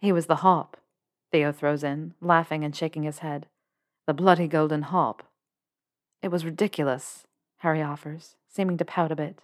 He 0.02 0.12
was 0.12 0.26
the 0.26 0.38
harp, 0.38 0.76
Theo 1.32 1.54
throws 1.54 1.84
in, 1.84 2.14
laughing 2.20 2.66
and 2.66 2.76
shaking 2.76 3.04
his 3.04 3.20
head. 3.20 3.48
The 4.06 4.14
bloody 4.14 4.48
golden 4.48 4.82
harp. 4.82 5.24
It 6.22 6.28
was 6.28 6.44
ridiculous, 6.44 7.26
Harry 7.58 7.82
offers, 7.82 8.36
seeming 8.50 8.78
to 8.78 8.86
pout 8.86 9.12
a 9.12 9.16
bit. 9.16 9.40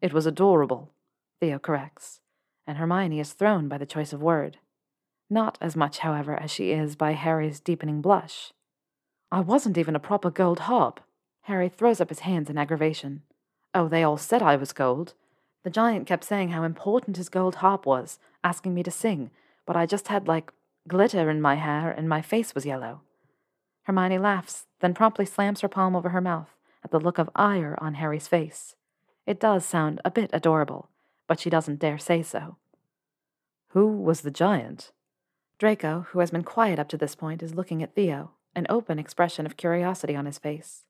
It 0.00 0.12
was 0.12 0.26
adorable, 0.26 0.92
Theo 1.40 1.58
corrects, 1.58 2.20
and 2.66 2.76
Hermione 2.76 3.18
is 3.18 3.32
thrown 3.32 3.66
by 3.66 3.78
the 3.78 3.86
choice 3.86 4.12
of 4.12 4.22
word. 4.22 4.58
Not 5.30 5.58
as 5.60 5.74
much, 5.74 5.98
however, 5.98 6.36
as 6.36 6.50
she 6.50 6.70
is 6.70 6.96
by 6.96 7.12
Harry's 7.12 7.60
deepening 7.60 8.02
blush. 8.02 8.52
I 9.32 9.40
wasn't 9.40 9.78
even 9.78 9.96
a 9.96 10.00
proper 10.00 10.30
gold 10.30 10.60
harp. 10.60 11.00
Harry 11.42 11.68
throws 11.68 12.00
up 12.00 12.10
his 12.10 12.20
hands 12.20 12.50
in 12.50 12.58
aggravation. 12.58 13.22
Oh, 13.74 13.88
they 13.88 14.02
all 14.02 14.18
said 14.18 14.42
I 14.42 14.56
was 14.56 14.72
gold. 14.72 15.14
The 15.64 15.70
giant 15.70 16.06
kept 16.06 16.22
saying 16.22 16.50
how 16.50 16.62
important 16.62 17.16
his 17.16 17.28
gold 17.28 17.56
harp 17.56 17.86
was, 17.86 18.18
asking 18.44 18.74
me 18.74 18.82
to 18.82 18.90
sing, 18.90 19.30
but 19.66 19.76
I 19.76 19.86
just 19.86 20.08
had, 20.08 20.28
like, 20.28 20.52
glitter 20.86 21.28
in 21.30 21.40
my 21.40 21.56
hair, 21.56 21.90
and 21.90 22.08
my 22.08 22.22
face 22.22 22.54
was 22.54 22.66
yellow. 22.66 23.00
Hermione 23.84 24.18
laughs, 24.18 24.66
then 24.80 24.94
promptly 24.94 25.24
slams 25.24 25.62
her 25.62 25.68
palm 25.68 25.96
over 25.96 26.10
her 26.10 26.20
mouth 26.20 26.55
at 26.86 26.92
the 26.92 27.00
look 27.00 27.18
of 27.18 27.28
ire 27.34 27.76
on 27.80 27.94
Harry's 27.94 28.28
face. 28.28 28.76
It 29.26 29.40
does 29.40 29.66
sound 29.66 30.00
a 30.04 30.10
bit 30.10 30.30
adorable, 30.32 30.88
but 31.26 31.40
she 31.40 31.50
doesn't 31.50 31.80
dare 31.80 31.98
say 31.98 32.22
so. 32.22 32.58
Who 33.70 33.88
was 33.88 34.20
the 34.20 34.30
giant? 34.30 34.92
Draco, 35.58 36.06
who 36.10 36.20
has 36.20 36.30
been 36.30 36.44
quiet 36.44 36.78
up 36.78 36.88
to 36.90 36.96
this 36.96 37.16
point, 37.16 37.42
is 37.42 37.56
looking 37.56 37.82
at 37.82 37.96
Theo, 37.96 38.30
an 38.54 38.68
open 38.70 39.00
expression 39.00 39.46
of 39.46 39.56
curiosity 39.56 40.14
on 40.14 40.26
his 40.26 40.38
face. 40.38 40.84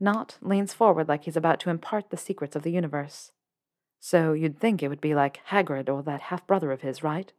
Nott 0.00 0.38
leans 0.40 0.72
forward 0.72 1.06
like 1.06 1.24
he's 1.24 1.36
about 1.36 1.60
to 1.60 1.70
impart 1.70 2.08
the 2.08 2.16
secrets 2.16 2.56
of 2.56 2.62
the 2.62 2.72
universe. 2.72 3.30
So 3.98 4.32
you'd 4.32 4.58
think 4.58 4.82
it 4.82 4.88
would 4.88 5.02
be 5.02 5.14
like 5.14 5.40
Hagrid 5.50 5.90
or 5.90 6.02
that 6.04 6.22
half 6.22 6.46
brother 6.46 6.72
of 6.72 6.80
his, 6.80 7.02
right? 7.02 7.30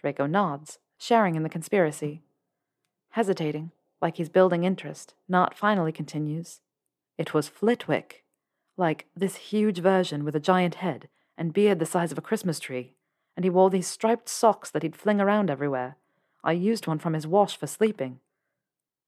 Draco 0.00 0.24
nods, 0.24 0.78
sharing 0.96 1.34
in 1.34 1.42
the 1.42 1.50
conspiracy. 1.50 2.22
Hesitating, 3.10 3.72
like 4.00 4.16
he's 4.16 4.30
building 4.30 4.64
interest, 4.64 5.12
Nott 5.28 5.54
finally 5.54 5.92
continues. 5.92 6.60
It 7.20 7.34
was 7.34 7.48
Flitwick. 7.48 8.24
Like 8.78 9.04
this 9.14 9.36
huge 9.36 9.80
version 9.80 10.24
with 10.24 10.34
a 10.34 10.40
giant 10.40 10.76
head 10.76 11.10
and 11.36 11.52
beard 11.52 11.78
the 11.78 11.84
size 11.84 12.10
of 12.10 12.16
a 12.16 12.22
Christmas 12.22 12.58
tree, 12.58 12.94
and 13.36 13.44
he 13.44 13.50
wore 13.50 13.68
these 13.68 13.86
striped 13.86 14.26
socks 14.26 14.70
that 14.70 14.82
he'd 14.82 14.96
fling 14.96 15.20
around 15.20 15.50
everywhere. 15.50 15.98
I 16.42 16.52
used 16.52 16.86
one 16.86 16.98
from 16.98 17.12
his 17.12 17.26
wash 17.26 17.58
for 17.58 17.66
sleeping. 17.66 18.20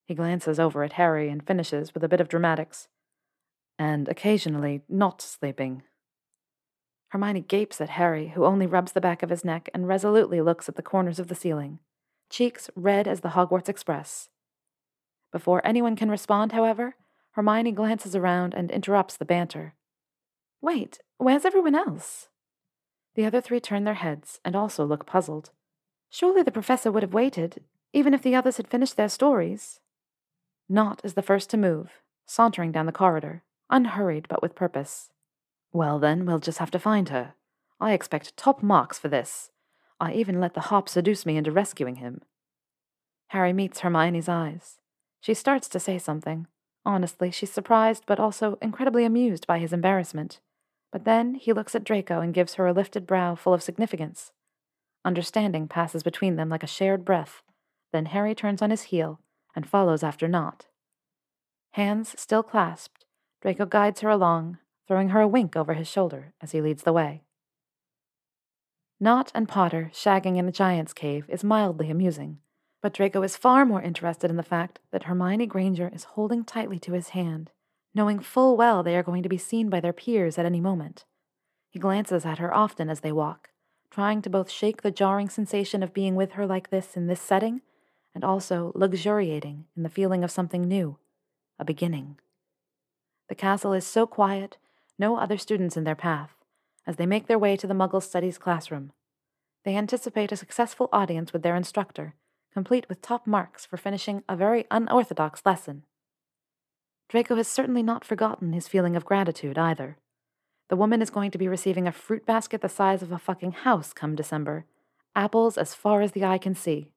He 0.05 0.15
glances 0.15 0.61
over 0.61 0.83
at 0.83 0.93
Harry 1.01 1.31
and 1.31 1.47
finishes 1.47 1.95
with 1.95 2.05
a 2.05 2.09
bit 2.09 2.21
of 2.21 2.29
dramatics. 2.29 2.89
And 3.79 4.07
occasionally 4.11 4.83
not 4.91 5.23
sleeping. 5.23 5.83
Hermione 7.13 7.41
gapes 7.41 7.81
at 7.81 7.97
Harry, 7.97 8.29
who 8.35 8.45
only 8.45 8.67
rubs 8.67 8.93
the 8.93 9.01
back 9.01 9.23
of 9.23 9.31
his 9.31 9.43
neck 9.43 9.71
and 9.73 9.89
resolutely 9.89 10.43
looks 10.43 10.69
at 10.69 10.77
the 10.77 10.83
corners 10.83 11.19
of 11.19 11.29
the 11.29 11.35
ceiling, 11.35 11.79
cheeks 12.29 12.69
red 12.77 13.09
as 13.09 13.23
the 13.23 13.31
Hogwarts 13.31 13.71
Express. 13.71 14.29
Before 15.33 15.67
anyone 15.67 15.97
can 15.97 16.11
respond, 16.11 16.53
however, 16.53 16.97
Hermione 17.33 17.73
glances 17.73 18.15
around 18.15 18.55
and 18.55 18.71
interrupts 18.71 19.17
the 19.17 19.25
banter. 19.25 19.75
Wait, 20.61 21.01
where's 21.19 21.45
everyone 21.45 21.75
else? 21.75 22.29
The 23.15 23.25
other 23.25 23.41
three 23.41 23.61
turn 23.61 23.85
their 23.85 23.95
heads 23.95 24.41
and 24.45 24.55
also 24.55 24.85
look 24.85 25.07
puzzled. 25.07 25.51
Surely 26.09 26.43
the 26.43 26.51
professor 26.51 26.93
would 26.93 27.03
have 27.03 27.15
waited, 27.15 27.65
even 27.93 28.15
if 28.15 28.23
the 28.23 28.35
others 28.35 28.59
had 28.59 28.69
finished 28.69 28.97
their 28.97 29.09
stories. 29.09 29.81
Nott 30.69 31.01
is 31.05 31.15
the 31.15 31.23
first 31.23 31.51
to 31.51 31.57
move, 31.57 32.03
sauntering 32.27 32.71
down 32.71 32.87
the 32.87 32.93
corridor, 32.93 33.43
unhurried 33.71 34.27
but 34.29 34.43
with 34.43 34.55
purpose. 34.55 35.11
Well, 35.73 35.99
then, 35.99 36.27
we'll 36.27 36.39
just 36.39 36.59
have 36.59 36.71
to 36.73 36.79
find 36.79 37.09
her. 37.09 37.35
I 37.81 37.93
expect 37.93 38.37
top 38.37 38.63
marks 38.63 38.99
for 38.99 39.09
this. 39.09 39.51
I 39.99 40.13
even 40.13 40.41
let 40.41 40.55
the 40.55 40.61
hop 40.61 40.89
seduce 40.89 41.25
me 41.25 41.37
into 41.37 41.51
rescuing 41.51 41.97
him. 41.97 42.21
Harry 43.29 43.53
meets 43.53 43.81
Hermione's 43.81 44.29
eyes. 44.29 44.79
She 45.21 45.33
starts 45.33 45.69
to 45.71 45.81
say 45.81 45.99
something. 45.99 46.47
Honestly, 46.85 47.31
she's 47.31 47.53
surprised 47.53 48.05
but 48.07 48.19
also 48.19 48.59
incredibly 48.61 49.05
amused 49.05 49.47
by 49.47 49.59
his 49.59 49.73
embarrassment. 49.73 50.41
But 50.91 51.05
then 51.05 51.35
he 51.35 51.53
looks 51.53 51.75
at 51.75 51.85
Draco 51.85 52.21
and 52.21 52.35
gives 52.35 52.55
her 52.55 52.67
a 52.67 52.73
lifted 52.73 53.07
brow 53.07 53.35
full 53.35 53.55
of 53.55 53.63
significance. 53.63 54.33
Understanding 55.05 55.69
passes 55.69 56.03
between 56.03 56.37
them 56.37 56.49
like 56.49 56.63
a 56.63 56.67
shared 56.69 57.05
breath. 57.05 57.43
Then 57.93 58.07
Harry 58.07 58.35
turns 58.35 58.63
on 58.63 58.71
his 58.71 58.83
heel 58.85 59.21
and 59.55 59.69
follows 59.69 60.03
after 60.03 60.29
Nott. 60.29 60.67
Hands 61.73 62.15
still 62.19 62.43
clasped, 62.43 63.07
Draco 63.41 63.67
guides 63.67 64.01
her 64.01 64.11
along, 64.11 64.59
throwing 64.87 65.11
her 65.11 65.21
a 65.21 65.29
wink 65.29 65.57
over 65.57 65.75
his 65.75 65.89
shoulder 65.89 66.35
as 66.41 66.53
he 66.53 66.61
leads 66.61 66.83
the 66.83 66.93
way. 66.93 67.23
Nott 69.01 69.33
and 69.35 69.49
Potter 69.49 69.91
shagging 69.93 70.37
in 70.37 70.47
a 70.47 70.53
giant's 70.53 70.93
cave 70.93 71.25
is 71.29 71.43
mildly 71.43 71.91
amusing, 71.91 72.39
but 72.83 72.93
Draco 72.93 73.23
is 73.23 73.37
far 73.37 73.65
more 73.65 73.81
interested 73.81 74.29
in 74.29 74.37
the 74.37 74.43
fact 74.43 74.81
that 74.91 75.05
Hermione 75.05 75.47
Granger 75.47 75.91
is 75.95 76.05
holding 76.05 76.45
tightly 76.45 76.81
to 76.81 76.93
his 76.93 77.11
hand, 77.11 77.51
knowing 77.95 78.19
full 78.19 78.57
well 78.57 78.83
they 78.83 78.97
are 78.97 79.05
going 79.05 79.23
to 79.23 79.29
be 79.29 79.39
seen 79.39 79.71
by 79.71 79.79
their 79.79 79.93
peers 79.93 80.37
at 80.37 80.45
any 80.45 80.61
moment. 80.61 81.05
He 81.71 81.79
glances 81.79 82.27
at 82.27 82.39
her 82.39 82.53
often 82.53 82.91
as 82.91 83.01
they 83.01 83.13
walk, 83.13 83.51
trying 83.91 84.21
to 84.23 84.31
both 84.31 84.51
shake 84.51 84.83
the 84.83 84.91
jarring 84.91 85.29
sensation 85.29 85.83
of 85.83 85.95
being 85.95 86.17
with 86.17 86.33
her 86.33 86.45
like 86.45 86.71
this 86.71 86.97
in 86.97 87.07
this 87.07 87.21
setting 87.21 87.63
and 88.15 88.25
also 88.25 88.73
luxuriating 88.75 89.67
in 89.77 89.85
the 89.85 89.89
feeling 89.89 90.25
of 90.25 90.31
something 90.31 90.63
new, 90.63 90.99
a 91.59 91.65
beginning. 91.65 92.19
The 93.29 93.35
castle 93.37 93.73
is 93.73 93.87
so 93.87 94.07
quiet, 94.07 94.59
no 94.99 95.17
other 95.17 95.39
students 95.39 95.77
in 95.77 95.85
their 95.85 95.95
path, 95.95 96.35
as 96.87 96.97
they 96.97 97.07
make 97.07 97.29
their 97.29 97.39
way 97.39 97.57
to 97.57 97.67
the 97.67 97.75
Muggle 97.75 98.03
Studies 98.03 98.39
classroom. 98.39 98.93
They 99.65 99.77
anticipate 99.77 100.33
a 100.33 100.37
successful 100.37 100.89
audience 100.93 101.33
with 101.33 101.43
their 101.43 101.57
instructor, 101.57 102.15
complete 102.53 102.89
with 102.89 103.03
top 103.03 103.27
marks 103.27 103.65
for 103.65 103.77
finishing 103.77 104.23
a 104.29 104.37
very 104.37 104.67
unorthodox 104.71 105.43
lesson. 105.45 105.85
Draco 107.09 107.37
has 107.37 107.49
certainly 107.49 107.83
not 107.83 108.05
forgotten 108.05 108.53
his 108.53 108.69
feeling 108.69 108.97
of 108.97 109.05
gratitude 109.05 109.59
either. 109.59 109.99
The 110.69 110.77
woman 110.77 111.03
is 111.03 111.11
going 111.11 111.31
to 111.33 111.39
be 111.39 111.49
receiving 111.49 111.87
a 111.87 111.93
fruit 111.93 112.25
basket 112.25 112.61
the 112.61 112.69
size 112.69 113.03
of 113.03 113.13
a 113.13 113.19
fucking 113.19 113.53
house 113.53 113.93
come 113.93 114.15
December, 114.15 114.65
apples 115.15 115.59
as 115.59 115.75
far 115.75 116.01
as 116.01 116.13
the 116.13 116.25
eye 116.25 116.39
can 116.39 116.55
see. 116.55 116.93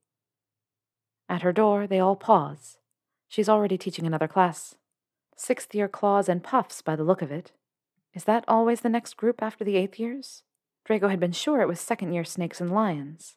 At 1.28 1.42
her 1.42 1.52
door, 1.52 1.88
they 1.88 2.00
all 2.00 2.16
pause. 2.16 2.78
She's 3.28 3.50
already 3.50 3.78
teaching 3.78 4.06
another 4.06 4.28
class. 4.28 4.76
Sixth 5.36 5.76
year 5.76 5.90
claws 5.90 6.30
and 6.30 6.44
puffs 6.44 6.82
by 6.82 6.96
the 6.96 7.04
look 7.04 7.22
of 7.22 7.32
it. 7.32 7.52
Is 8.14 8.24
that 8.24 8.46
always 8.48 8.82
the 8.82 8.90
next 8.90 9.18
group 9.18 9.44
after 9.44 9.66
the 9.66 9.76
eighth 9.76 10.00
years? 10.00 10.44
Draco 10.86 11.10
had 11.10 11.20
been 11.20 11.34
sure 11.34 11.60
it 11.62 11.68
was 11.68 11.82
second 11.82 12.14
year 12.14 12.24
snakes 12.24 12.62
and 12.62 12.72
lions. 12.72 13.36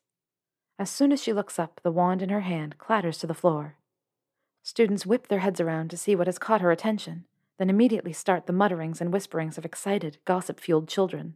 As 0.78 0.88
soon 0.88 1.10
as 1.10 1.20
she 1.20 1.32
looks 1.32 1.58
up, 1.58 1.80
the 1.82 1.90
wand 1.90 2.22
in 2.22 2.28
her 2.28 2.42
hand 2.42 2.78
clatters 2.78 3.18
to 3.18 3.26
the 3.26 3.34
floor. 3.34 3.76
Students 4.62 5.04
whip 5.04 5.26
their 5.26 5.40
heads 5.40 5.60
around 5.60 5.90
to 5.90 5.96
see 5.96 6.14
what 6.14 6.28
has 6.28 6.38
caught 6.38 6.60
her 6.60 6.70
attention, 6.70 7.24
then 7.58 7.68
immediately 7.68 8.12
start 8.12 8.46
the 8.46 8.52
mutterings 8.52 9.00
and 9.00 9.12
whisperings 9.12 9.58
of 9.58 9.64
excited, 9.64 10.18
gossip 10.24 10.60
fueled 10.60 10.86
children. 10.88 11.34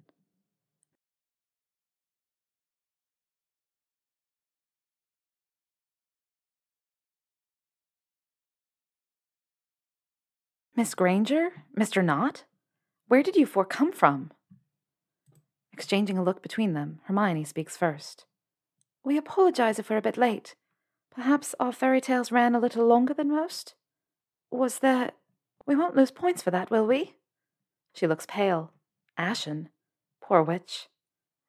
Miss 10.76 10.94
Granger? 10.94 11.64
Mr. 11.76 12.02
Nott? 12.02 12.44
Where 13.09 13.22
did 13.22 13.37
you 13.37 13.44
four 13.44 13.64
come 13.64 13.92
from? 13.92 14.31
Exchanging 15.72 16.16
a 16.16 16.22
look 16.22 16.42
between 16.42 16.74
them, 16.74 17.00
Hermione 17.05 17.44
speaks 17.44 17.76
first. 17.76 18.24
We 19.05 19.17
apologize 19.17 19.79
if 19.79 19.91
we're 19.91 19.97
a 19.97 20.03
bit 20.03 20.17
late. 20.17 20.55
Perhaps 21.15 21.55
our 21.59 21.73
fairy 21.73 22.01
tales 22.01 22.33
ran 22.33 22.55
a 22.55 22.61
little 22.61 22.87
longer 22.87 23.12
than 23.12 23.29
most? 23.29 23.75
Was 24.51 24.79
there. 24.79 25.11
We 25.67 25.77
won't 25.77 25.97
lose 25.97 26.11
points 26.11 26.43
for 26.43 26.51
that, 26.51 26.71
will 26.71 26.87
we? 26.87 27.17
She 27.95 28.07
looks 28.07 28.27
pale, 28.27 28.73
ashen. 29.19 29.69
Poor 30.21 30.43
witch. 30.43 30.88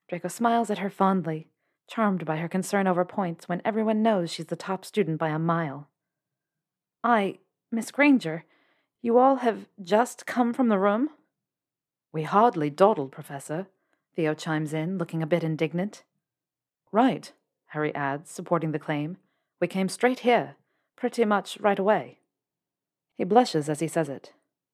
Draco 0.09 0.27
smiles 0.27 0.69
at 0.69 0.79
her 0.79 0.89
fondly, 0.89 1.47
charmed 1.87 2.25
by 2.25 2.37
her 2.37 2.47
concern 2.47 2.87
over 2.87 3.05
points 3.05 3.47
when 3.47 3.61
everyone 3.63 4.03
knows 4.03 4.31
she's 4.31 4.47
the 4.47 4.55
top 4.55 4.83
student 4.83 5.17
by 5.17 5.29
a 5.29 5.39
mile. 5.39 5.89
I, 7.03 7.39
Miss 7.71 7.91
Granger, 7.91 8.45
you 9.01 9.17
all 9.17 9.37
have 9.37 9.67
just 9.81 10.25
come 10.25 10.53
from 10.53 10.69
the 10.69 10.79
room? 10.79 11.09
We 12.11 12.23
hardly 12.23 12.69
dawdled, 12.69 13.11
Professor, 13.11 13.67
Theo 14.15 14.33
chimes 14.33 14.73
in, 14.73 14.97
looking 14.97 15.23
a 15.23 15.27
bit 15.27 15.43
indignant. 15.43 16.03
Right, 16.91 17.31
Harry 17.73 17.93
adds, 17.95 18.29
supporting 18.29 18.71
the 18.71 18.77
claim. 18.77 19.17
We 19.59 19.67
came 19.67 19.89
straight 19.89 20.19
here, 20.19 20.57
pretty 20.95 21.25
much 21.25 21.57
right 21.59 21.79
away. 21.79 22.19
He 23.15 23.23
blushes 23.23 23.67
as 23.67 23.79
he 23.79 23.87
says 23.87 24.09
it. 24.09 24.33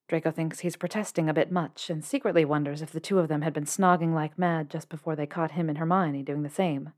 Draco 0.09 0.31
thinks 0.31 0.59
he's 0.59 0.75
protesting 0.75 1.29
a 1.29 1.33
bit 1.33 1.49
much 1.49 1.89
and 1.89 2.03
secretly 2.03 2.43
wonders 2.43 2.81
if 2.81 2.91
the 2.91 2.99
two 2.99 3.19
of 3.19 3.29
them 3.29 3.41
had 3.41 3.53
been 3.53 3.63
snogging 3.63 4.13
like 4.13 4.37
mad 4.37 4.69
just 4.69 4.89
before 4.89 5.15
they 5.15 5.25
caught 5.25 5.51
him 5.51 5.69
and 5.69 5.77
Hermione 5.77 6.23
doing 6.23 6.43
the 6.43 6.49
same. 6.49 6.91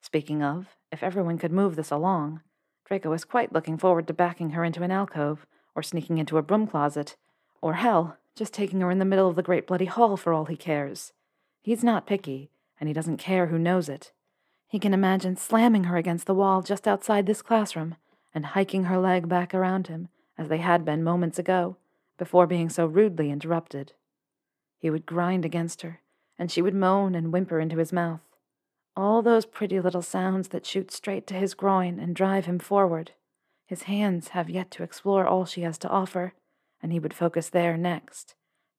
Speaking 0.00 0.42
of, 0.42 0.76
if 0.90 1.04
everyone 1.04 1.38
could 1.38 1.52
move 1.52 1.76
this 1.76 1.92
along, 1.92 2.40
Draco 2.84 3.12
is 3.12 3.24
quite 3.24 3.52
looking 3.52 3.78
forward 3.78 4.08
to 4.08 4.14
backing 4.14 4.50
her 4.50 4.64
into 4.64 4.82
an 4.82 4.90
alcove 4.90 5.46
or 5.76 5.82
sneaking 5.84 6.18
into 6.18 6.38
a 6.38 6.42
broom 6.42 6.66
closet, 6.66 7.16
or 7.62 7.74
hell, 7.74 8.16
just 8.34 8.52
taking 8.52 8.80
her 8.80 8.90
in 8.90 8.98
the 8.98 9.04
middle 9.04 9.28
of 9.28 9.36
the 9.36 9.42
great 9.42 9.68
bloody 9.68 9.84
hall 9.84 10.16
for 10.16 10.32
all 10.32 10.46
he 10.46 10.56
cares. 10.56 11.12
He's 11.62 11.84
not 11.84 12.06
picky, 12.06 12.50
and 12.80 12.88
he 12.88 12.92
doesn't 12.92 13.18
care 13.18 13.46
who 13.46 13.60
knows 13.60 13.88
it. 13.88 14.10
He 14.74 14.80
can 14.80 14.92
imagine 14.92 15.36
slamming 15.36 15.84
her 15.84 15.96
against 15.96 16.26
the 16.26 16.34
wall 16.34 16.60
just 16.60 16.88
outside 16.88 17.26
this 17.26 17.42
classroom 17.42 17.94
and 18.34 18.44
hiking 18.44 18.86
her 18.86 18.98
leg 18.98 19.28
back 19.28 19.54
around 19.54 19.86
him, 19.86 20.08
as 20.36 20.48
they 20.48 20.56
had 20.56 20.84
been 20.84 21.04
moments 21.04 21.38
ago, 21.38 21.76
before 22.18 22.48
being 22.48 22.68
so 22.68 22.84
rudely 22.84 23.30
interrupted. 23.30 23.92
He 24.80 24.90
would 24.90 25.06
grind 25.06 25.44
against 25.44 25.82
her, 25.82 26.00
and 26.40 26.50
she 26.50 26.60
would 26.60 26.74
moan 26.74 27.14
and 27.14 27.32
whimper 27.32 27.60
into 27.60 27.76
his 27.76 27.92
mouth. 27.92 28.22
All 28.96 29.22
those 29.22 29.46
pretty 29.46 29.78
little 29.78 30.02
sounds 30.02 30.48
that 30.48 30.66
shoot 30.66 30.90
straight 30.90 31.28
to 31.28 31.34
his 31.34 31.54
groin 31.54 32.00
and 32.00 32.16
drive 32.16 32.46
him 32.46 32.58
forward. 32.58 33.12
His 33.66 33.84
hands 33.84 34.30
have 34.30 34.50
yet 34.50 34.72
to 34.72 34.82
explore 34.82 35.24
all 35.24 35.44
she 35.44 35.60
has 35.60 35.78
to 35.78 35.88
offer, 35.88 36.34
and 36.82 36.90
he 36.90 36.98
would 36.98 37.14
focus 37.14 37.48
there 37.48 37.76
next, 37.76 38.34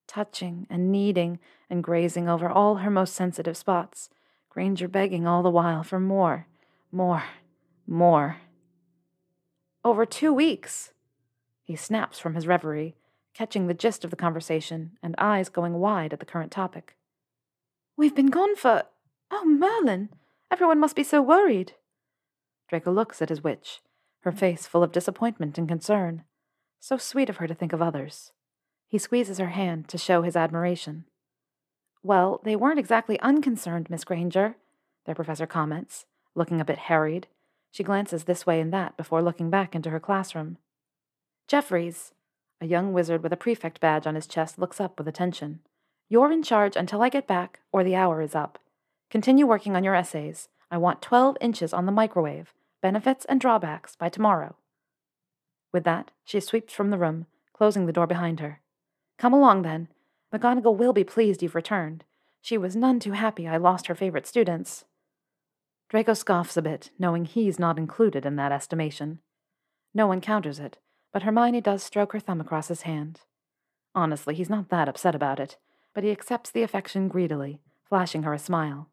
touching 0.06 0.66
and 0.68 0.92
kneading 0.92 1.38
and 1.70 1.82
grazing 1.82 2.28
over 2.28 2.50
all 2.50 2.74
her 2.74 2.90
most 2.90 3.14
sensitive 3.14 3.56
spots, 3.56 4.10
Granger 4.56 4.88
begging 4.88 5.26
all 5.26 5.42
the 5.42 5.50
while 5.50 5.82
for 5.82 6.00
more, 6.00 6.46
more, 6.90 7.24
more. 7.86 8.38
Over 9.84 10.06
two 10.06 10.32
weeks! 10.32 10.94
He 11.62 11.76
snaps 11.76 12.18
from 12.18 12.34
his 12.34 12.46
reverie, 12.46 12.96
catching 13.34 13.66
the 13.66 13.74
gist 13.74 14.02
of 14.02 14.08
the 14.08 14.16
conversation 14.16 14.92
and 15.02 15.14
eyes 15.18 15.50
going 15.50 15.74
wide 15.74 16.14
at 16.14 16.20
the 16.20 16.24
current 16.24 16.50
topic. 16.50 16.96
We've 17.98 18.14
been 18.14 18.30
gone 18.30 18.56
for. 18.56 18.84
Oh, 19.30 19.44
Merlin! 19.44 20.08
Everyone 20.50 20.80
must 20.80 20.96
be 20.96 21.04
so 21.04 21.20
worried. 21.20 21.74
Draco 22.70 22.90
looks 22.90 23.20
at 23.20 23.28
his 23.28 23.44
witch, 23.44 23.82
her 24.20 24.32
face 24.32 24.66
full 24.66 24.82
of 24.82 24.90
disappointment 24.90 25.58
and 25.58 25.68
concern. 25.68 26.24
So 26.80 26.96
sweet 26.96 27.28
of 27.28 27.36
her 27.36 27.46
to 27.46 27.54
think 27.54 27.74
of 27.74 27.82
others. 27.82 28.32
He 28.88 28.96
squeezes 28.96 29.36
her 29.36 29.50
hand 29.50 29.86
to 29.88 29.98
show 29.98 30.22
his 30.22 30.34
admiration. 30.34 31.04
Well, 32.02 32.40
they 32.44 32.56
weren't 32.56 32.78
exactly 32.78 33.18
unconcerned, 33.20 33.90
Miss 33.90 34.04
Granger, 34.04 34.56
their 35.04 35.14
professor 35.14 35.46
comments, 35.46 36.06
looking 36.34 36.60
a 36.60 36.64
bit 36.64 36.78
harried. 36.78 37.26
She 37.70 37.82
glances 37.82 38.24
this 38.24 38.46
way 38.46 38.60
and 38.60 38.72
that 38.72 38.96
before 38.96 39.22
looking 39.22 39.50
back 39.50 39.74
into 39.74 39.90
her 39.90 40.00
classroom. 40.00 40.58
Jeffries, 41.48 42.12
a 42.60 42.66
young 42.66 42.92
wizard 42.92 43.22
with 43.22 43.32
a 43.32 43.36
prefect 43.36 43.80
badge 43.80 44.06
on 44.06 44.14
his 44.14 44.26
chest, 44.26 44.58
looks 44.58 44.80
up 44.80 44.98
with 44.98 45.08
attention. 45.08 45.60
You're 46.08 46.32
in 46.32 46.42
charge 46.42 46.76
until 46.76 47.02
I 47.02 47.08
get 47.08 47.26
back, 47.26 47.60
or 47.72 47.82
the 47.82 47.96
hour 47.96 48.22
is 48.22 48.34
up. 48.34 48.58
Continue 49.10 49.46
working 49.46 49.76
on 49.76 49.84
your 49.84 49.94
essays. 49.94 50.48
I 50.70 50.78
want 50.78 51.02
12 51.02 51.36
inches 51.40 51.72
on 51.72 51.86
the 51.86 51.92
microwave 51.92 52.52
benefits 52.82 53.24
and 53.24 53.40
drawbacks 53.40 53.96
by 53.96 54.08
tomorrow. 54.08 54.54
With 55.72 55.82
that, 55.84 56.12
she 56.24 56.38
sweeps 56.38 56.72
from 56.72 56.90
the 56.90 56.98
room, 56.98 57.26
closing 57.52 57.86
the 57.86 57.92
door 57.92 58.06
behind 58.06 58.38
her. 58.38 58.60
Come 59.18 59.32
along, 59.32 59.62
then. 59.62 59.88
McGonagall 60.32 60.76
will 60.76 60.92
be 60.92 61.04
pleased 61.04 61.42
you've 61.42 61.54
returned. 61.54 62.04
She 62.40 62.58
was 62.58 62.76
none 62.76 63.00
too 63.00 63.12
happy 63.12 63.46
I 63.46 63.56
lost 63.56 63.86
her 63.86 63.94
favorite 63.94 64.26
students. 64.26 64.84
Draco 65.88 66.14
scoffs 66.14 66.56
a 66.56 66.62
bit, 66.62 66.90
knowing 66.98 67.24
he's 67.24 67.58
not 67.58 67.78
included 67.78 68.26
in 68.26 68.36
that 68.36 68.52
estimation. 68.52 69.20
No 69.94 70.06
one 70.06 70.20
counters 70.20 70.58
it, 70.58 70.78
but 71.12 71.22
Hermione 71.22 71.60
does 71.60 71.82
stroke 71.82 72.12
her 72.12 72.20
thumb 72.20 72.40
across 72.40 72.68
his 72.68 72.82
hand. 72.82 73.20
Honestly, 73.94 74.34
he's 74.34 74.50
not 74.50 74.68
that 74.68 74.88
upset 74.88 75.14
about 75.14 75.40
it, 75.40 75.56
but 75.94 76.04
he 76.04 76.10
accepts 76.10 76.50
the 76.50 76.62
affection 76.62 77.08
greedily, 77.08 77.60
flashing 77.88 78.24
her 78.24 78.34
a 78.34 78.38
smile. 78.38 78.90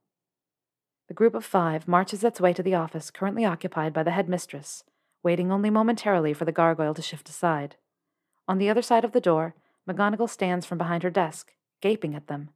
The 1.07 1.13
group 1.13 1.35
of 1.35 1.43
five 1.43 1.87
marches 1.87 2.23
its 2.23 2.39
way 2.39 2.53
to 2.53 2.63
the 2.63 2.75
office 2.75 3.11
currently 3.11 3.43
occupied 3.43 3.91
by 3.91 4.03
the 4.03 4.11
headmistress, 4.11 4.83
waiting 5.21 5.51
only 5.51 5.69
momentarily 5.69 6.33
for 6.33 6.45
the 6.45 6.51
gargoyle 6.51 6.93
to 6.93 7.01
shift 7.01 7.27
aside. 7.27 7.75
On 8.47 8.57
the 8.57 8.69
other 8.69 8.81
side 8.81 9.03
of 9.03 9.11
the 9.11 9.21
door, 9.21 9.55
McGonagall 9.89 10.29
stands 10.29 10.65
from 10.65 10.77
behind 10.77 11.03
her 11.03 11.09
desk, 11.09 11.53
gaping 11.81 12.15
at 12.15 12.27
them. 12.27 12.49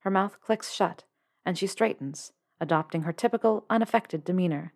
Her 0.00 0.10
mouth 0.10 0.40
clicks 0.40 0.72
shut, 0.72 1.04
and 1.44 1.58
she 1.58 1.66
straightens, 1.66 2.32
adopting 2.60 3.02
her 3.02 3.12
typical, 3.12 3.64
unaffected 3.68 4.24
demeanor. 4.24 4.72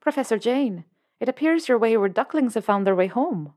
Professor 0.00 0.38
Jane, 0.38 0.84
It 1.20 1.28
appears 1.28 1.68
your 1.68 1.78
wayward 1.78 2.14
ducklings 2.14 2.54
have 2.54 2.64
found 2.64 2.86
their 2.86 2.94
way 2.94 3.06
home. 3.06 3.54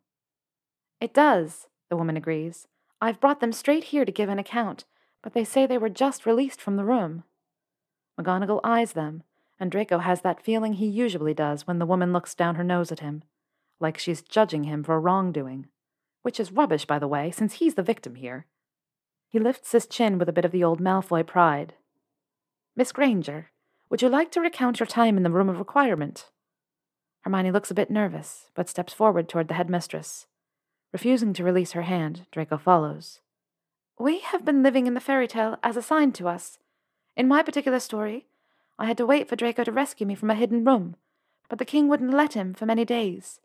It 1.01 1.13
does, 1.13 1.67
the 1.89 1.97
woman 1.97 2.15
agrees. 2.15 2.67
I've 3.01 3.19
brought 3.19 3.39
them 3.39 3.51
straight 3.51 3.85
here 3.85 4.05
to 4.05 4.11
give 4.11 4.29
an 4.29 4.39
account, 4.39 4.85
but 5.21 5.33
they 5.33 5.43
say 5.43 5.65
they 5.65 5.77
were 5.77 5.89
just 5.89 6.25
released 6.25 6.61
from 6.61 6.75
the 6.75 6.85
room. 6.85 7.23
McGonagall 8.19 8.61
eyes 8.63 8.93
them, 8.93 9.23
and 9.59 9.71
Draco 9.71 9.99
has 9.99 10.21
that 10.21 10.41
feeling 10.41 10.73
he 10.73 10.87
usually 10.87 11.33
does 11.33 11.65
when 11.65 11.79
the 11.79 11.85
woman 11.85 12.13
looks 12.13 12.35
down 12.35 12.55
her 12.55 12.63
nose 12.63 12.91
at 12.91 12.99
him, 12.99 13.23
like 13.79 13.97
she's 13.97 14.21
judging 14.21 14.65
him 14.65 14.83
for 14.83 14.99
wrongdoing. 14.99 15.67
Which 16.21 16.39
is 16.39 16.51
rubbish, 16.51 16.85
by 16.85 16.99
the 16.99 17.07
way, 17.07 17.31
since 17.31 17.53
he's 17.55 17.75
the 17.75 17.83
victim 17.83 18.15
here. 18.15 18.45
He 19.29 19.39
lifts 19.39 19.71
his 19.71 19.87
chin 19.87 20.17
with 20.17 20.27
a 20.27 20.33
bit 20.33 20.45
of 20.45 20.51
the 20.51 20.63
old 20.63 20.79
Malfoy 20.79 21.25
pride. 21.25 21.73
Miss 22.75 22.91
Granger, 22.91 23.51
would 23.89 24.01
you 24.01 24.09
like 24.09 24.31
to 24.31 24.41
recount 24.41 24.79
your 24.79 24.87
time 24.87 25.17
in 25.17 25.23
the 25.23 25.31
room 25.31 25.49
of 25.49 25.59
requirement? 25.59 26.29
Hermione 27.21 27.51
looks 27.51 27.71
a 27.71 27.75
bit 27.75 27.91
nervous, 27.91 28.49
but 28.55 28.69
steps 28.69 28.93
forward 28.93 29.27
toward 29.27 29.47
the 29.47 29.53
headmistress. 29.53 30.27
Refusing 30.91 31.33
to 31.33 31.43
release 31.43 31.73
her 31.73 31.83
hand, 31.83 32.25
Draco 32.31 32.57
follows. 32.57 33.19
We 33.99 34.19
have 34.19 34.45
been 34.45 34.63
living 34.63 34.87
in 34.87 34.93
the 34.93 35.01
fairy 35.01 35.27
tale 35.27 35.57
as 35.61 35.75
assigned 35.75 36.15
to 36.15 36.27
us. 36.27 36.57
In 37.17 37.27
my 37.27 37.43
particular 37.43 37.79
story, 37.79 38.27
I 38.77 38.85
had 38.85 38.97
to 38.97 39.05
wait 39.05 39.27
for 39.27 39.35
Draco 39.35 39.65
to 39.65 39.71
rescue 39.71 40.07
me 40.07 40.15
from 40.15 40.29
a 40.29 40.35
hidden 40.35 40.63
room, 40.63 40.95
but 41.49 41.59
the 41.59 41.65
king 41.65 41.87
wouldn't 41.87 42.13
let 42.13 42.33
him 42.33 42.53
for 42.53 42.65
many 42.65 42.85
days. 42.85 43.41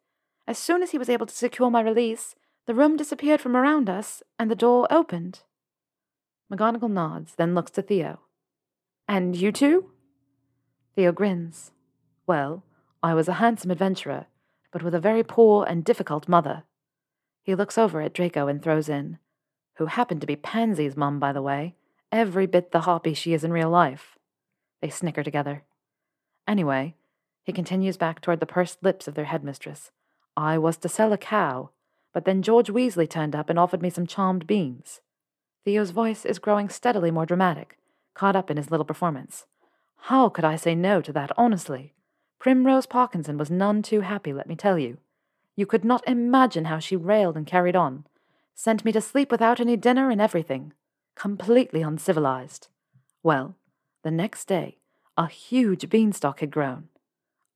As 0.47 0.59
soon 0.59 0.83
as 0.83 0.93
he 0.93 0.99
was 0.99 1.09
able 1.09 1.27
to 1.27 1.35
secure 1.35 1.71
my 1.71 1.81
release, 1.81 2.37
the 2.67 2.75
room 2.75 2.97
disappeared 2.97 3.41
from 3.41 3.57
around 3.57 3.91
us, 3.91 4.23
and 4.39 4.51
the 4.51 4.57
door 4.57 4.87
opened. 4.91 5.41
McGonagall 6.53 6.91
nods, 6.91 7.35
then 7.37 7.55
looks 7.55 7.71
to 7.73 7.83
Theo. 7.83 8.21
And 9.07 9.37
you 9.37 9.53
too? 9.53 9.91
Theo 10.95 11.13
grins. 11.13 11.73
Well, 12.27 12.65
I 13.03 13.15
was 13.15 13.29
a 13.29 13.35
handsome 13.35 13.71
adventurer, 13.71 14.27
but 14.73 14.83
with 14.83 14.95
a 14.95 15.01
very 15.01 15.23
poor 15.23 15.67
and 15.69 15.85
difficult 15.85 16.29
mother. 16.29 16.65
He 17.43 17.55
looks 17.55 17.77
over 17.77 18.01
at 18.01 18.15
Draco 18.15 18.47
and 18.47 18.63
throws 18.63 18.89
in, 18.89 19.19
who 19.77 19.87
happened 19.87 20.21
to 20.23 20.27
be 20.27 20.37
Pansy's 20.37 20.97
mum, 20.97 21.19
by 21.19 21.33
the 21.33 21.43
way, 21.43 21.75
every 22.11 22.47
bit 22.47 22.71
the 22.71 22.83
harpy 22.83 23.13
she 23.13 23.35
is 23.35 23.45
in 23.45 23.53
real 23.53 23.69
life. 23.69 24.17
They 24.81 24.89
snicker 24.89 25.23
together. 25.23 25.65
Anyway, 26.49 26.95
he 27.43 27.53
continues 27.53 27.97
back 27.97 28.21
toward 28.21 28.41
the 28.41 28.47
pursed 28.47 28.83
lips 28.83 29.07
of 29.07 29.15
their 29.15 29.27
headmistress. 29.27 29.91
I 30.37 30.57
was 30.57 30.77
to 30.79 30.89
sell 30.89 31.13
a 31.13 31.19
cow, 31.19 31.71
but 32.15 32.25
then 32.25 32.41
George 32.41 32.69
Weasley 32.69 33.11
turned 33.11 33.37
up 33.37 33.51
and 33.51 33.59
offered 33.59 33.83
me 33.83 33.91
some 33.91 34.07
charmed 34.07 34.47
beans. 34.47 35.03
Theo's 35.65 35.91
voice 35.91 36.25
is 36.25 36.39
growing 36.39 36.71
steadily 36.71 37.11
more 37.11 37.27
dramatic, 37.27 37.77
caught 38.15 38.37
up 38.37 38.51
in 38.51 38.57
his 38.57 38.71
little 38.71 38.87
performance. 38.87 39.45
How 39.97 40.29
could 40.29 40.45
I 40.45 40.57
say 40.57 40.75
no 40.75 41.01
to 41.03 41.13
that, 41.13 41.33
honestly? 41.37 41.93
Primrose 42.39 42.87
Parkinson 42.87 43.37
was 43.37 43.51
none 43.51 43.83
too 43.83 44.03
happy, 44.03 44.33
let 44.33 44.47
me 44.47 44.55
tell 44.55 44.79
you. 44.79 44.99
You 45.57 45.67
could 45.67 45.85
not 45.85 46.07
imagine 46.07 46.67
how 46.67 46.79
she 46.79 46.97
railed 46.97 47.37
and 47.37 47.47
carried 47.47 47.77
on. 47.77 48.07
Sent 48.55 48.85
me 48.85 48.93
to 48.93 49.01
sleep 49.01 49.31
without 49.31 49.61
any 49.61 49.77
dinner 49.77 50.11
and 50.11 50.21
everything. 50.21 50.73
Completely 51.17 51.83
uncivilized. 51.83 52.69
Well, 53.23 53.57
the 54.03 54.11
next 54.11 54.47
day, 54.47 54.79
a 55.17 55.27
huge 55.27 55.89
beanstalk 55.89 56.41
had 56.41 56.51
grown. 56.51 56.89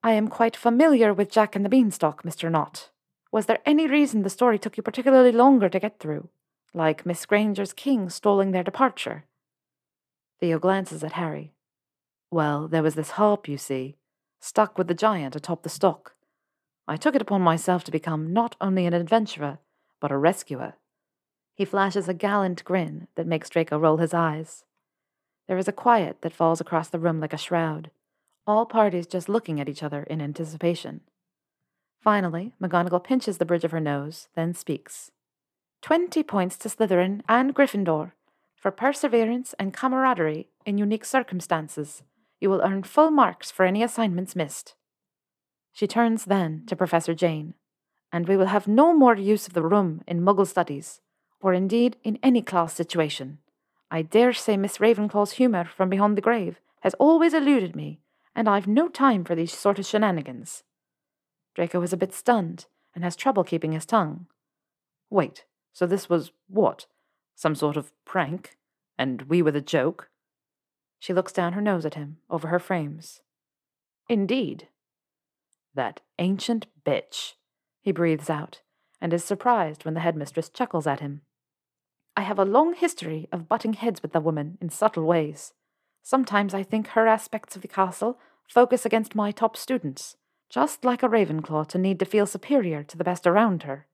I 0.03 0.13
am 0.13 0.29
quite 0.29 0.57
familiar 0.57 1.13
with 1.13 1.31
Jack 1.31 1.55
and 1.55 1.65
the 1.65 1.69
Beanstalk, 1.69 2.23
Mr. 2.23 2.51
Nott. 2.51 2.91
Was 3.31 3.47
there 3.47 3.61
any 3.67 3.87
reason 3.87 4.23
the 4.23 4.31
story 4.31 4.59
took 4.59 4.77
you 4.77 4.83
particularly 4.83 5.33
longer 5.33 5.69
to 5.69 5.81
get 5.81 5.99
through? 5.99 6.29
Like 6.75 7.07
Miss 7.07 7.27
Granger's 7.27 7.73
king 7.73 8.09
stalling 8.11 8.51
their 8.51 8.63
departure? 8.63 9.25
Theo 10.41 10.59
glances 10.59 11.05
at 11.05 11.13
Harry. 11.13 11.53
Well, 12.31 12.69
there 12.69 12.83
was 12.83 12.95
this 12.95 13.13
harp, 13.13 13.49
you 13.49 13.59
see 13.59 13.97
stuck 14.41 14.79
with 14.79 14.89
the 14.89 14.95
giant 14.95 15.37
atop 15.37 15.63
the 15.63 15.69
stock. 15.69 16.15
I 16.87 16.97
took 16.97 17.15
it 17.15 17.23
upon 17.23 17.43
myself 17.43 17.85
to 17.85 17.91
become 17.91 18.33
not 18.33 18.57
only 18.61 18.87
an 18.87 18.95
adventurer, 18.95 19.59
but 20.01 20.11
a 20.11 20.17
rescuer. 20.17 20.75
He 21.55 21.65
flashes 21.65 22.09
a 22.09 22.15
gallant 22.15 22.65
grin 22.65 23.09
that 23.17 23.27
makes 23.27 23.51
Draco 23.51 23.79
roll 23.79 23.97
his 23.97 24.15
eyes. 24.15 24.65
There 25.49 25.59
is 25.59 25.69
a 25.69 25.73
quiet 25.73 26.23
that 26.23 26.33
falls 26.33 26.61
across 26.61 26.89
the 26.89 26.99
room 26.99 27.21
like 27.21 27.33
a 27.33 27.39
shroud, 27.39 27.91
all 28.47 28.65
parties 28.65 29.07
just 29.07 29.29
looking 29.29 29.61
at 29.61 29.69
each 29.69 29.83
other 29.83 30.05
in 30.05 30.21
anticipation. 30.21 31.01
Finally, 32.01 32.53
McGonagall 32.63 33.05
pinches 33.05 33.39
the 33.39 33.45
bridge 33.45 33.65
of 33.65 33.73
her 33.73 33.81
nose, 33.81 34.29
then 34.35 34.55
speaks. 34.55 35.11
Twenty 35.83 36.23
points 36.23 36.57
to 36.59 36.69
Slytherin 36.69 37.23
and 37.29 37.55
Gryffindor 37.55 38.13
for 38.57 38.71
perseverance 38.71 39.55
and 39.59 39.73
camaraderie 39.73 40.49
in 40.67 40.79
unique 40.79 41.05
circumstances 41.05 42.03
you 42.41 42.51
will 42.51 42.63
earn 42.63 42.83
full 42.83 43.11
marks 43.11 43.51
for 43.51 43.65
any 43.65 43.83
assignments 43.83 44.37
missed. 44.37 44.75
She 45.73 45.87
turns 45.87 46.25
then 46.25 46.65
to 46.67 46.77
Professor 46.77 47.15
Jane, 47.15 47.55
and 48.13 48.27
we 48.27 48.37
will 48.37 48.47
have 48.47 48.69
no 48.69 48.95
more 48.95 49.17
use 49.17 49.47
of 49.47 49.55
the 49.55 49.63
room 49.63 50.03
in 50.07 50.21
Muggle 50.21 50.47
studies, 50.47 51.01
or 51.41 51.53
indeed 51.53 51.97
in 52.05 52.19
any 52.23 52.43
class 52.43 52.75
situation. 52.75 53.39
I 53.91 54.03
dare 54.03 54.33
say 54.33 54.57
Miss 54.57 54.79
Ravenclaw's 54.79 55.33
humour 55.33 55.65
from 55.65 55.89
beyond 55.89 56.17
the 56.17 56.23
grave 56.23 56.61
has 56.81 56.95
always 56.95 57.35
eluded 57.35 57.75
me, 57.75 58.01
and 58.35 58.49
I've 58.49 58.69
no 58.69 58.89
time 58.89 59.25
for 59.25 59.35
these 59.35 59.53
sort 59.53 59.79
of 59.79 59.87
shenanigans. 59.87 60.63
Draco 61.59 61.83
is 61.83 61.93
a 61.93 61.97
bit 61.97 62.15
stunned 62.15 62.67
and 62.95 63.03
has 63.03 63.17
trouble 63.17 63.43
keeping 63.43 63.73
his 63.73 63.85
tongue. 63.85 64.27
Wait, 65.11 65.45
so 65.73 65.89
this 65.89 66.09
was 66.09 66.31
what? 66.47 66.87
Some 67.35 67.57
sort 67.57 67.77
of 67.77 67.91
prank? 68.05 68.57
And 68.97 69.23
we 69.23 69.43
were 69.43 69.51
the 69.51 69.61
joke? 69.61 70.09
She 71.01 71.13
looks 71.13 71.33
down 71.33 71.55
her 71.55 71.61
nose 71.61 71.85
at 71.85 71.95
him 71.95 72.19
over 72.31 72.47
her 72.47 72.61
frames. 72.61 73.23
Indeed. 74.09 74.69
That 75.75 76.01
ancient 76.21 76.69
bitch, 76.87 77.33
he 77.83 77.91
breathes 77.91 78.31
out, 78.31 78.61
and 79.01 79.13
is 79.13 79.25
surprised 79.25 79.85
when 79.85 79.95
the 79.95 80.01
headmistress 80.01 80.49
chuckles 80.49 80.87
at 80.87 81.01
him. 81.01 81.23
I 82.17 82.21
have 82.21 82.39
a 82.39 82.45
long 82.45 82.75
history 82.75 83.27
of 83.33 83.49
butting 83.49 83.73
heads 83.73 84.01
with 84.01 84.13
the 84.13 84.21
woman 84.21 84.59
in 84.61 84.71
subtle 84.71 85.07
ways. 85.07 85.55
Sometimes 86.05 86.55
I 86.55 86.63
think 86.63 86.91
her 86.91 87.09
aspects 87.09 87.57
of 87.57 87.63
the 87.63 87.67
castle 87.67 88.17
focus 88.47 88.87
against 88.87 89.17
my 89.17 89.33
top 89.33 89.57
students, 89.57 90.15
just 90.49 90.85
like 90.85 91.03
a 91.03 91.09
Ravenclaw 91.09 91.69
to 91.69 91.79
need 91.79 91.99
to 91.99 92.07
feel 92.07 92.27
superior 92.27 92.83
to 92.83 92.97
the 92.97 93.05
best 93.05 93.27
around 93.27 93.65
her. 93.65 93.87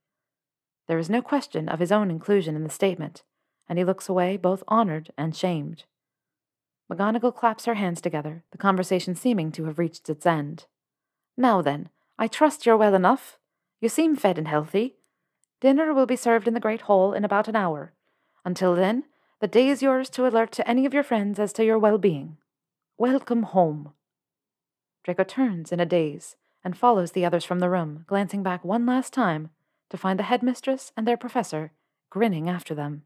There 0.87 0.99
is 0.99 1.11
no 1.11 1.21
question 1.21 1.69
of 1.69 1.81
his 1.81 1.91
own 1.91 2.11
inclusion 2.11 2.55
in 2.55 2.63
the 2.63 2.71
statement, 2.71 3.23
and 3.69 3.79
he 3.79 3.85
looks 3.85 4.09
away 4.09 4.37
both 4.37 4.63
honored 4.69 5.11
and 5.17 5.35
shamed. 5.35 5.85
McGonagall 6.91 7.35
claps 7.35 7.65
her 7.65 7.75
hands 7.75 8.01
together, 8.01 8.45
the 8.53 8.59
conversation 8.59 9.15
seeming 9.15 9.51
to 9.53 9.65
have 9.65 9.79
reached 9.79 10.09
its 10.09 10.27
end. 10.27 10.67
Now 11.37 11.63
then, 11.63 11.89
I 12.19 12.29
trust 12.29 12.67
you're 12.67 12.77
well 12.77 12.95
enough. 12.95 13.39
You 13.81 13.89
seem 13.89 14.15
fed 14.15 14.39
and 14.39 14.47
healthy. 14.47 14.97
Dinner 15.61 15.93
will 15.93 16.07
be 16.07 16.17
served 16.17 16.47
in 16.47 16.55
the 16.55 16.61
Great 16.61 16.83
Hall 16.83 17.15
in 17.15 17.25
about 17.25 17.49
an 17.49 17.57
hour. 17.57 17.95
Until 18.45 18.75
then, 18.75 19.05
the 19.41 19.49
day 19.49 19.69
is 19.69 19.83
yours 19.83 20.09
to 20.11 20.27
alert 20.27 20.53
to 20.53 20.69
any 20.69 20.87
of 20.87 20.95
your 20.95 21.03
friends 21.03 21.39
as 21.39 21.53
to 21.55 21.65
your 21.65 21.79
well 21.79 21.99
being. 21.99 22.37
Welcome 22.99 23.43
home. 23.45 23.93
Draco 25.03 25.25
turns 25.25 25.73
in 25.73 25.81
a 25.81 25.87
daze 25.87 26.37
and 26.65 26.77
follows 26.77 27.13
the 27.13 27.25
others 27.25 27.45
from 27.45 27.61
the 27.61 27.71
room, 27.71 28.05
glancing 28.07 28.43
back 28.43 28.65
one 28.65 28.87
last 28.87 29.13
time 29.13 29.51
to 29.91 29.97
find 29.97 30.19
the 30.19 30.25
headmistress 30.25 30.93
and 30.97 31.07
their 31.07 31.17
professor 31.17 31.73
grinning 32.11 32.49
after 32.49 32.75
them. 32.75 33.05